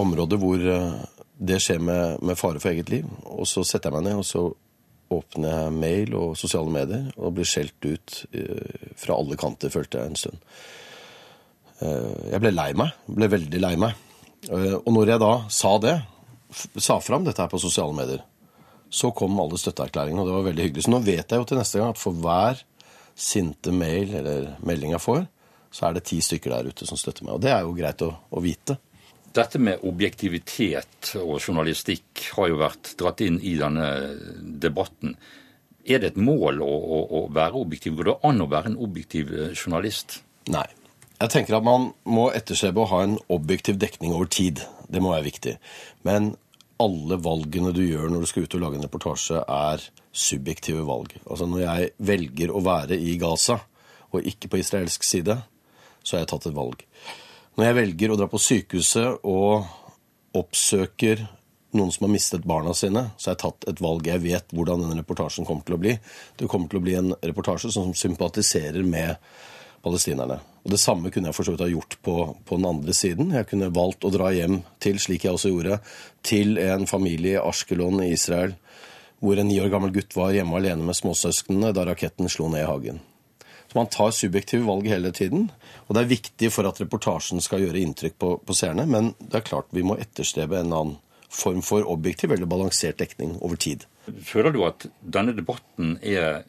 område 0.00 0.38
hvor 0.40 0.60
uh, 0.60 1.00
det 1.34 1.60
skjer 1.62 1.80
med, 1.82 2.20
med, 2.22 2.38
fare 2.38 2.60
for 2.62 2.74
eget 2.74 2.92
liv. 2.92 3.08
Og 3.24 3.48
så 3.48 3.64
setter 3.66 3.90
jeg 3.90 3.96
meg 3.96 4.06
ned, 4.10 4.20
og 4.20 4.28
så 4.28 4.44
åpner 5.14 5.54
jeg 5.54 5.76
mail 5.76 6.14
og 6.18 6.36
sosiale 6.38 6.72
medier 6.72 7.08
og 7.16 7.34
blir 7.36 7.48
skjelt 7.48 7.88
ut 7.88 8.18
uh, 8.36 8.90
fra 9.00 9.16
alle 9.16 9.38
kanter, 9.40 9.72
følte 9.72 10.00
jeg 10.00 10.12
en 10.12 10.20
stund. 10.24 10.42
jeg 11.84 12.40
ble 12.40 12.52
lei 12.52 12.70
meg. 12.78 12.92
Ble 13.06 13.30
veldig 13.32 13.60
lei 13.60 13.74
meg. 13.80 13.96
og 14.52 14.90
når 14.92 15.10
jeg 15.14 15.20
da 15.20 15.32
sa 15.50 15.72
det, 15.82 15.96
sa 16.76 17.00
fram 17.02 17.24
dette 17.24 17.42
her 17.42 17.50
på 17.50 17.60
sosiale 17.60 17.96
medier, 17.96 18.22
så 18.94 19.10
kom 19.10 19.40
alle 19.42 19.58
støtteerklæringene, 19.58 20.22
og 20.22 20.28
det 20.28 20.36
var 20.36 20.46
veldig 20.46 20.64
hyggelig. 20.68 20.84
Så 20.86 20.92
nå 20.92 21.00
vet 21.02 21.32
jeg 21.32 21.40
jo 21.40 21.46
til 21.48 21.58
neste 21.58 21.80
gang 21.80 21.94
at 21.94 22.00
for 22.00 22.20
hver 22.22 22.60
sinte 23.14 23.72
mail 23.74 24.14
eller 24.20 24.50
melding 24.66 24.94
jeg 24.94 25.02
får, 25.04 25.22
så 25.74 25.88
er 25.88 25.96
det 25.96 26.04
ti 26.08 26.20
stykker 26.22 26.54
der 26.54 26.70
ute 26.70 26.86
som 26.86 26.98
støtter 26.98 27.26
meg. 27.26 27.36
Og 27.36 27.42
det 27.42 27.52
er 27.54 27.64
jo 27.66 27.74
greit 27.76 28.02
å, 28.06 28.10
å 28.30 28.42
vite. 28.42 28.76
Dette 29.34 29.58
med 29.58 29.82
objektivitet 29.86 31.16
og 31.18 31.40
journalistikk 31.40 32.28
har 32.36 32.52
jo 32.52 32.60
vært 32.60 32.92
dratt 33.00 33.22
inn 33.24 33.40
i 33.42 33.56
denne 33.58 33.88
debatten. 34.62 35.16
Er 35.84 36.00
det 36.00 36.12
et 36.12 36.20
mål 36.22 36.62
å, 36.62 36.70
å, 36.70 37.00
å 37.18 37.24
være 37.34 37.58
objektiv? 37.58 37.96
Går 37.98 38.10
det 38.12 38.16
an 38.30 38.44
å 38.44 38.48
være 38.52 38.70
en 38.70 38.78
objektiv 38.86 39.34
eh, 39.34 39.50
journalist? 39.56 40.20
Nei. 40.54 40.66
Jeg 41.18 41.32
tenker 41.32 41.58
at 41.58 41.66
man 41.66 41.90
må 42.06 42.28
etterstrebe 42.34 42.82
å 42.82 42.90
ha 42.90 43.02
en 43.06 43.18
objektiv 43.32 43.78
dekning 43.82 44.14
over 44.14 44.30
tid. 44.30 44.62
Det 44.86 45.02
må 45.02 45.12
være 45.14 45.26
viktig. 45.26 45.56
Men 46.06 46.34
alle 46.82 47.18
valgene 47.22 47.72
du 47.74 47.82
gjør 47.84 48.10
når 48.10 48.24
du 48.24 48.30
skal 48.30 48.46
ut 48.46 48.56
og 48.56 48.64
lage 48.64 48.78
en 48.80 48.86
reportasje, 48.86 49.42
er 49.42 49.84
subjektive 50.14 50.84
valg. 50.86 51.14
Altså 51.24 51.46
Når 51.50 51.62
jeg 51.64 51.92
velger 52.10 52.54
å 52.54 52.62
være 52.64 52.98
i 52.98 53.16
Gaza 53.20 53.60
og 54.14 54.26
ikke 54.26 54.50
på 54.50 54.60
israelsk 54.62 55.06
side, 55.06 55.38
så 56.02 56.16
har 56.16 56.24
jeg 56.24 56.32
tatt 56.34 56.50
et 56.50 56.56
valg. 56.56 56.84
Når 57.54 57.68
jeg 57.68 57.78
velger 57.78 58.12
å 58.12 58.18
dra 58.18 58.28
på 58.30 58.42
sykehuset 58.42 59.24
og 59.30 59.66
oppsøker 60.34 61.22
noen 61.74 61.90
som 61.94 62.06
har 62.06 62.12
mistet 62.12 62.46
barna 62.46 62.74
sine, 62.74 63.08
så 63.18 63.30
har 63.30 63.36
jeg 63.36 63.42
tatt 63.44 63.68
et 63.70 63.82
valg. 63.82 64.06
Jeg 64.06 64.22
vet 64.22 64.54
hvordan 64.54 64.84
denne 64.84 64.98
reportasjen 65.00 65.46
kommer 65.46 65.66
til 65.66 65.76
å 65.76 65.82
bli. 65.82 65.94
Det 66.38 66.50
kommer 66.50 66.70
til 66.70 66.80
å 66.80 66.84
bli 66.84 66.94
en 66.98 67.14
reportasje 67.18 67.72
som 67.74 67.94
sympatiserer 67.98 68.86
med 68.86 69.18
palestinerne. 69.84 70.40
Og 70.64 70.72
Det 70.72 70.80
samme 70.80 71.10
kunne 71.12 71.28
jeg 71.28 71.36
for 71.36 71.46
så 71.46 71.54
vidt 71.54 71.64
ha 71.66 71.70
gjort 71.70 71.96
på, 72.02 72.16
på, 72.44 72.56
den 72.56 72.68
andre 72.68 72.96
siden. 72.96 73.32
Jeg 73.36 73.48
kunne 73.50 73.72
valgt 73.74 74.04
å 74.04 74.12
dra 74.14 74.30
hjem 74.32 74.62
til, 74.82 74.98
slik 75.02 75.26
jeg 75.26 75.36
også 75.36 75.52
gjorde, 75.52 75.80
til 76.24 76.58
en 76.62 76.88
familie 76.88 77.36
i 77.36 77.42
Ashkelon 77.42 78.00
i 78.04 78.14
Israel, 78.14 78.56
hvor 79.20 79.40
en 79.40 79.48
ni 79.48 79.60
år 79.60 79.72
gammel 79.72 79.92
gutt 79.92 80.16
var 80.16 80.34
hjemme 80.34 80.56
alene 80.56 80.84
med 80.84 80.96
småsøsknene 80.96 81.72
da 81.76 81.84
raketten 81.88 82.32
slo 82.32 82.48
ned 82.52 82.64
i 82.64 82.68
hagen. 82.68 83.02
Så 83.68 83.78
Man 83.78 83.92
tar 83.92 84.12
subjektive 84.16 84.66
valg 84.66 84.88
hele 84.88 85.12
tiden, 85.12 85.48
og 85.86 85.96
det 85.96 86.02
er 86.02 86.12
viktig 86.12 86.50
for 86.52 86.68
at 86.68 86.80
reportasjen 86.80 87.40
skal 87.44 87.64
gjøre 87.64 87.80
inntrykk 87.80 88.18
på, 88.20 88.34
på 88.44 88.56
seerne, 88.56 88.84
men 88.88 89.12
det 89.20 89.40
er 89.40 89.48
klart 89.48 89.72
vi 89.72 89.84
må 89.84 89.96
etterstrebe 90.00 90.60
en 90.60 90.72
annen 90.72 91.00
form 91.34 91.62
for 91.66 91.86
objektiv 91.90 92.32
eller 92.32 92.46
balansert 92.46 93.00
dekning 93.00 93.34
over 93.42 93.58
tid. 93.58 93.84
Føler 94.22 94.52
du 94.54 94.60
at 94.66 94.86
denne 95.00 95.34
debatten 95.34 95.96
er 96.04 96.44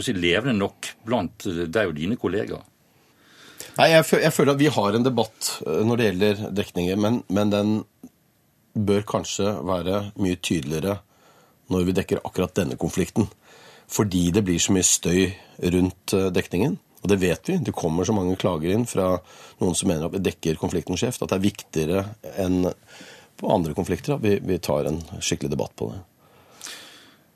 si, 0.00 0.14
levende 0.16 0.58
nok 0.58 0.92
blant 1.06 1.46
deg 1.46 1.90
og 1.90 1.96
dine 1.96 2.18
kollegaer? 2.20 2.68
Nei, 3.78 3.88
jeg, 3.94 4.04
jeg, 4.20 4.32
føler 4.34 4.52
at 4.52 4.60
vi 4.60 4.70
har 4.74 4.96
en 4.96 5.06
debatt 5.06 5.48
eh, 5.64 5.80
når 5.86 5.98
det 5.98 6.08
gjelder 6.08 6.42
dekninger, 6.60 6.98
men, 7.00 7.22
men, 7.32 7.52
den 7.52 7.72
bør 8.72 9.04
kanskje 9.08 9.52
være 9.68 9.98
mye 10.20 10.38
tydeligere 10.40 10.98
når 11.72 11.86
vi 11.88 11.94
dekker 11.96 12.22
akkurat 12.24 12.54
denne 12.56 12.76
konflikten. 12.80 13.28
Fordi 13.92 14.30
det 14.32 14.44
blir 14.44 14.60
så 14.60 14.74
mye 14.76 14.86
støy 14.86 15.32
rundt 15.74 16.16
eh, 16.16 16.28
dekningen. 16.34 16.76
Og 17.02 17.10
det 17.10 17.18
vet 17.18 17.48
vi. 17.50 17.58
Det 17.64 17.74
kommer 17.74 18.06
så 18.06 18.14
mange 18.14 18.36
klager 18.38 18.74
inn 18.74 18.84
fra 18.86 19.16
noen 19.62 19.74
som 19.78 19.90
mener 19.90 20.06
at 20.06 20.14
vi 20.14 20.22
dekker 20.22 20.60
konflikten 20.60 20.98
skjevt, 21.00 21.24
at 21.24 21.32
det 21.32 21.38
er 21.40 21.48
viktigere 21.48 22.04
enn 22.44 22.68
på 23.40 23.50
andre 23.50 23.74
konflikter 23.74 24.14
at 24.14 24.22
vi, 24.22 24.36
vi 24.44 24.60
tar 24.62 24.86
en 24.86 25.00
skikkelig 25.18 25.50
debatt 25.56 25.74
på 25.78 25.88
det. 25.90 25.98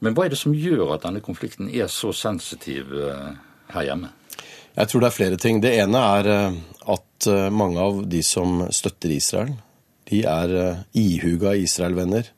Men 0.05 0.17
hva 0.17 0.27
er 0.27 0.35
det 0.35 0.41
som 0.41 0.55
gjør 0.55 0.95
at 0.97 1.07
denne 1.07 1.23
konflikten 1.25 1.71
er 1.73 1.89
så 1.93 2.13
sensitiv 2.17 2.93
eh, 2.93 3.37
her 3.73 3.89
hjemme? 3.89 4.13
Jeg 4.77 4.91
tror 4.91 5.03
det 5.03 5.09
er 5.09 5.17
flere 5.17 5.39
ting. 5.41 5.63
Det 5.65 5.73
ene 5.81 6.03
er 6.19 6.31
eh, 6.33 6.59
at 6.93 7.29
eh, 7.33 7.49
mange 7.49 7.81
av 7.81 8.03
de 8.11 8.21
som 8.27 8.67
støtter 8.69 9.15
Israel, 9.17 9.55
de 10.07 10.21
er 10.29 10.53
ihuga 10.95 11.57
Israel-venner. 11.59 12.29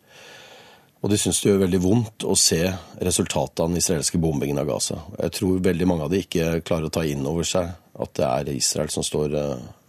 Og 1.03 1.13
de 1.13 1.19
syns 1.21 1.43
det 1.43 1.51
gjør 1.51 1.61
veldig 1.67 1.81
vondt 1.83 2.25
å 2.27 2.33
se 2.39 2.63
resultatet 3.05 3.61
av 3.61 3.69
den 3.69 3.79
israelske 3.79 4.19
bombingen 4.23 4.59
av 4.63 4.71
Gaza. 4.71 5.03
Jeg 5.19 5.35
tror 5.37 5.61
veldig 5.67 5.87
mange 5.87 6.07
av 6.07 6.15
de 6.15 6.23
ikke 6.25 6.63
klarer 6.67 6.89
å 6.89 6.95
ta 6.95 7.05
inn 7.07 7.27
over 7.29 7.47
seg 7.47 7.69
at 7.99 8.15
det 8.17 8.25
er 8.25 8.51
Israel 8.55 8.91
som 8.91 9.05
står 9.07 9.37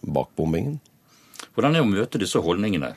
bak 0.03 0.35
bombingen. 0.37 0.75
Hvordan 1.55 1.71
er 1.71 1.79
det 1.79 1.87
å 1.87 1.89
møte 1.89 2.21
disse 2.21 2.43
holdningene? 2.43 2.91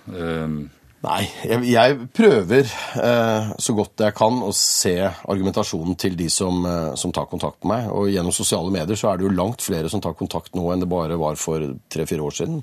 Nei, 1.02 1.22
jeg, 1.42 1.64
jeg 1.66 1.94
prøver 2.14 2.68
eh, 3.02 3.48
så 3.58 3.74
godt 3.74 4.04
jeg 4.04 4.14
kan 4.14 4.36
å 4.46 4.52
se 4.54 4.94
argumentasjonen 5.02 5.96
til 5.98 6.14
de 6.18 6.28
som, 6.30 6.60
eh, 6.68 6.92
som, 6.98 7.10
tar 7.14 7.26
kontakt 7.30 7.64
med 7.64 7.72
meg. 7.72 7.88
Og 7.90 8.12
gjennom 8.12 8.34
sosiale 8.34 8.70
medier 8.70 8.98
så 8.98 9.10
er 9.10 9.18
det 9.18 9.26
jo 9.26 9.34
langt 9.34 9.64
flere 9.66 9.90
som 9.90 10.02
tar 10.04 10.14
kontakt 10.18 10.54
nå 10.54 10.68
enn 10.70 10.84
det 10.84 10.90
bare 10.90 11.18
var 11.18 11.40
for 11.42 11.64
tre-fire 11.90 12.22
år 12.22 12.38
siden. 12.38 12.62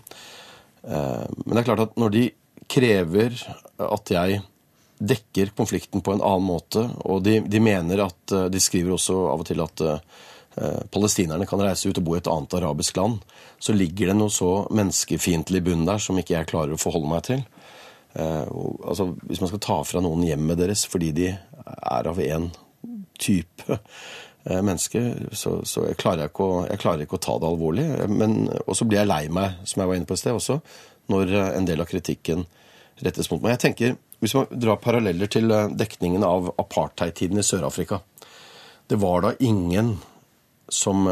Eh, 0.88 1.25
men 1.43 1.52
det 1.52 1.62
er 1.65 1.67
klart 1.67 1.84
at 1.89 1.99
når 1.99 2.15
de 2.15 2.23
krever 2.69 3.36
at 3.84 4.15
jeg 4.15 4.39
dekker 4.99 5.54
konflikten 5.56 6.04
på 6.04 6.15
en 6.15 6.23
annen 6.23 6.47
måte, 6.47 6.86
og 7.08 7.23
de, 7.28 7.39
de 7.43 7.63
mener 7.63 8.04
at 8.08 8.36
eh, 8.36 8.47
De 8.52 8.63
skriver 8.63 8.95
også 8.95 9.19
av 9.34 9.43
og 9.43 9.52
til 9.52 9.63
at 9.63 9.84
eh, 9.84 10.02
palestinerne 10.91 11.47
kan 11.47 11.60
reise 11.63 11.91
ut 11.91 11.99
og 11.99 12.08
bo 12.08 12.15
i 12.15 12.23
et 12.23 12.32
annet 12.32 12.56
arabisk 12.60 13.04
land. 13.04 13.19
Så 13.60 13.75
ligger 13.75 14.13
det 14.13 14.19
noe 14.19 14.32
så 14.32 14.63
menneskefiendtlig 14.71 15.63
bunn 15.67 15.88
der 15.88 15.99
som 15.99 16.19
ikke 16.19 16.38
jeg 16.38 16.54
klarer 16.56 16.75
å 16.75 16.82
forholde 16.82 17.12
meg 17.12 17.28
til. 17.28 17.43
Eh, 18.13 18.48
altså, 18.84 19.13
hvis 19.30 19.41
man 19.41 19.52
skal 19.52 19.62
ta 19.62 19.78
fra 19.86 20.02
noen 20.02 20.26
hjemmet 20.26 20.58
deres 20.58 20.86
fordi 20.89 21.12
de 21.13 21.30
er 21.30 22.10
av 22.10 22.22
én 22.24 22.50
type 23.22 23.67
eh, 23.69 24.62
menneske, 24.65 25.04
så, 25.32 25.60
så 25.67 25.86
jeg, 25.89 26.00
klarer 26.02 26.26
jeg, 26.26 26.34
å, 26.41 26.50
jeg, 26.65 26.82
klarer 26.82 27.06
ikke 27.06 27.19
å, 27.19 27.24
ta 27.24 27.38
det 27.41 27.50
alvorlig. 27.52 27.88
Og 28.65 28.78
så 28.78 28.88
blir 28.89 29.04
jeg 29.04 29.12
lei 29.12 29.24
meg, 29.34 29.62
som 29.69 29.84
jeg 29.84 29.91
var 29.91 30.00
inne 30.00 30.10
på 30.10 30.17
i 30.17 30.24
sted 30.24 30.38
også, 30.38 30.60
når 31.13 31.36
eh, 31.36 31.52
en 31.60 31.69
del 31.69 31.86
av 31.86 31.89
kritikken 31.91 32.48
rettes 33.06 33.30
mot 33.32 33.41
meg. 33.43 33.56
Jeg 33.58 33.65
tenker, 33.69 33.98
Hvis 34.19 34.36
man 34.36 34.50
drar 34.52 34.82
paralleller 34.84 35.30
til 35.32 35.48
dekningen 35.80 36.26
av 36.28 36.50
apartheid-tiden 36.60 37.39
i 37.39 37.45
Sør-Afrika 37.48 38.02
Det 38.91 38.98
var 39.00 39.22
da 39.24 39.30
ingen 39.39 39.93
som 40.69 41.08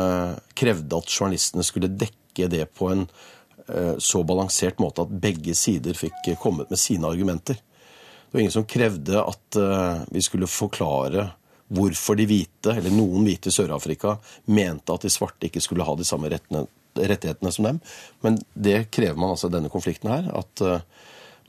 krevde 0.53 0.97
at 0.99 1.07
journalistene 1.07 1.63
skulle 1.63 1.88
dekke 1.88 2.49
det 2.51 2.65
på 2.75 2.91
en 2.91 3.05
så 3.99 4.21
balansert 4.23 4.77
måte 4.80 5.03
at 5.03 5.12
begge 5.21 5.56
sider 5.58 5.97
fikk 5.97 6.30
kommet 6.39 6.69
med 6.71 6.80
sine 6.80 7.10
argumenter. 7.10 7.58
Det 8.27 8.34
var 8.36 8.39
ingen 8.39 8.51
som 8.51 8.65
krevde 8.65 9.21
at 9.23 9.56
eh, 9.56 10.01
vi 10.12 10.21
skulle 10.21 10.47
forklare 10.51 11.30
hvorfor 11.67 12.15
de 12.19 12.25
hvite, 12.27 12.73
eller 12.73 12.91
noen 12.91 13.23
hvite 13.27 13.47
i 13.47 13.56
Sør-Afrika, 13.56 14.17
mente 14.51 14.91
at 14.91 15.03
de 15.03 15.12
svarte 15.12 15.47
ikke 15.47 15.63
skulle 15.63 15.88
ha 15.88 15.95
de 15.95 16.08
samme 16.08 16.32
rettighetene 16.32 17.51
som 17.56 17.69
dem. 17.69 17.80
Men 18.23 18.39
det 18.53 18.89
krever 18.91 19.15
man 19.19 19.32
altså 19.32 19.47
i 19.47 19.56
denne 19.56 19.71
konflikten 19.71 20.12
her. 20.12 20.27
At 20.36 20.63
eh, 20.63 20.84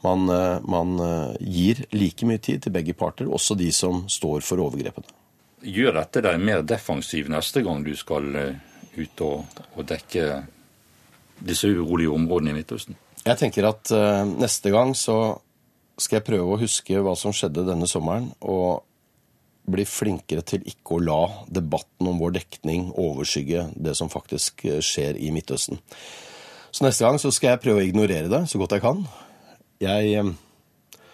man, 0.07 0.31
man 0.71 0.95
gir 1.43 1.83
like 1.91 2.27
mye 2.27 2.39
tid 2.39 2.63
til 2.63 2.75
begge 2.77 2.95
parter, 2.95 3.27
også 3.27 3.57
de 3.59 3.73
som 3.75 4.05
står 4.07 4.47
for 4.47 4.63
overgrepene. 4.63 5.11
Gjør 5.67 5.97
dette 5.99 6.23
deg 6.23 6.39
mer 6.39 6.63
defensiv 6.63 7.27
neste 7.35 7.65
gang 7.67 7.83
du 7.83 7.91
skal 7.99 8.31
ut 8.95 9.25
og, 9.27 9.59
og 9.75 9.89
dekke 9.91 10.29
disse 11.45 11.71
urolige 11.71 12.15
områdene 12.15 12.55
i 12.55 12.59
Midtøsten? 12.61 12.99
Jeg 13.25 13.39
tenker 13.41 13.69
at 13.69 13.93
uh, 13.93 14.25
neste 14.27 14.73
gang 14.73 14.95
så 14.97 15.39
skal 15.99 16.21
jeg 16.21 16.29
prøve 16.29 16.55
å 16.55 16.61
huske 16.61 17.01
hva 17.03 17.15
som 17.19 17.35
skjedde 17.35 17.67
denne 17.67 17.89
sommeren, 17.91 18.31
og 18.41 18.85
bli 19.69 19.85
flinkere 19.85 20.45
til 20.47 20.65
ikke 20.69 20.97
å 20.97 21.03
la 21.05 21.21
debatten 21.53 22.09
om 22.09 22.21
vår 22.23 22.39
dekning 22.39 22.89
overskygge 22.97 23.69
det 23.77 23.95
som 23.99 24.09
faktisk 24.13 24.65
eh, 24.65 24.81
skjer 24.85 25.19
i 25.21 25.29
Midtøsten. 25.35 25.81
Så 26.73 26.85
neste 26.85 27.05
gang 27.05 27.19
så 27.21 27.33
skal 27.35 27.55
jeg 27.55 27.63
prøve 27.65 27.83
å 27.83 27.89
ignorere 27.89 28.31
det 28.33 28.45
så 28.49 28.61
godt 28.61 28.77
jeg 28.77 28.85
kan. 28.85 29.05
Jeg, 29.83 30.15
eh, 30.23 31.05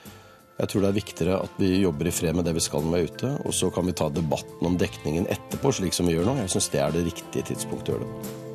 jeg 0.60 0.70
tror 0.70 0.84
det 0.84 0.90
er 0.92 1.00
viktigere 1.00 1.42
at 1.48 1.58
vi 1.58 1.72
jobber 1.82 2.10
i 2.10 2.14
fred 2.14 2.38
med 2.38 2.46
det 2.46 2.54
vi 2.54 2.64
skal 2.64 2.86
er 2.94 3.10
ute, 3.10 3.34
og 3.42 3.54
så 3.56 3.72
kan 3.74 3.90
vi 3.90 3.96
ta 3.98 4.10
debatten 4.12 4.70
om 4.70 4.78
dekningen 4.78 5.28
etterpå, 5.34 5.74
slik 5.74 5.96
som 5.96 6.06
vi 6.06 6.16
gjør 6.16 6.30
nå. 6.30 6.40
Jeg 6.44 6.54
syns 6.54 6.70
det 6.74 6.82
er 6.84 6.94
det 6.94 7.06
riktige 7.10 7.50
tidspunktet 7.54 7.94
å 7.94 7.98
gjøre 7.98 8.06
det 8.06 8.14
på. 8.14 8.53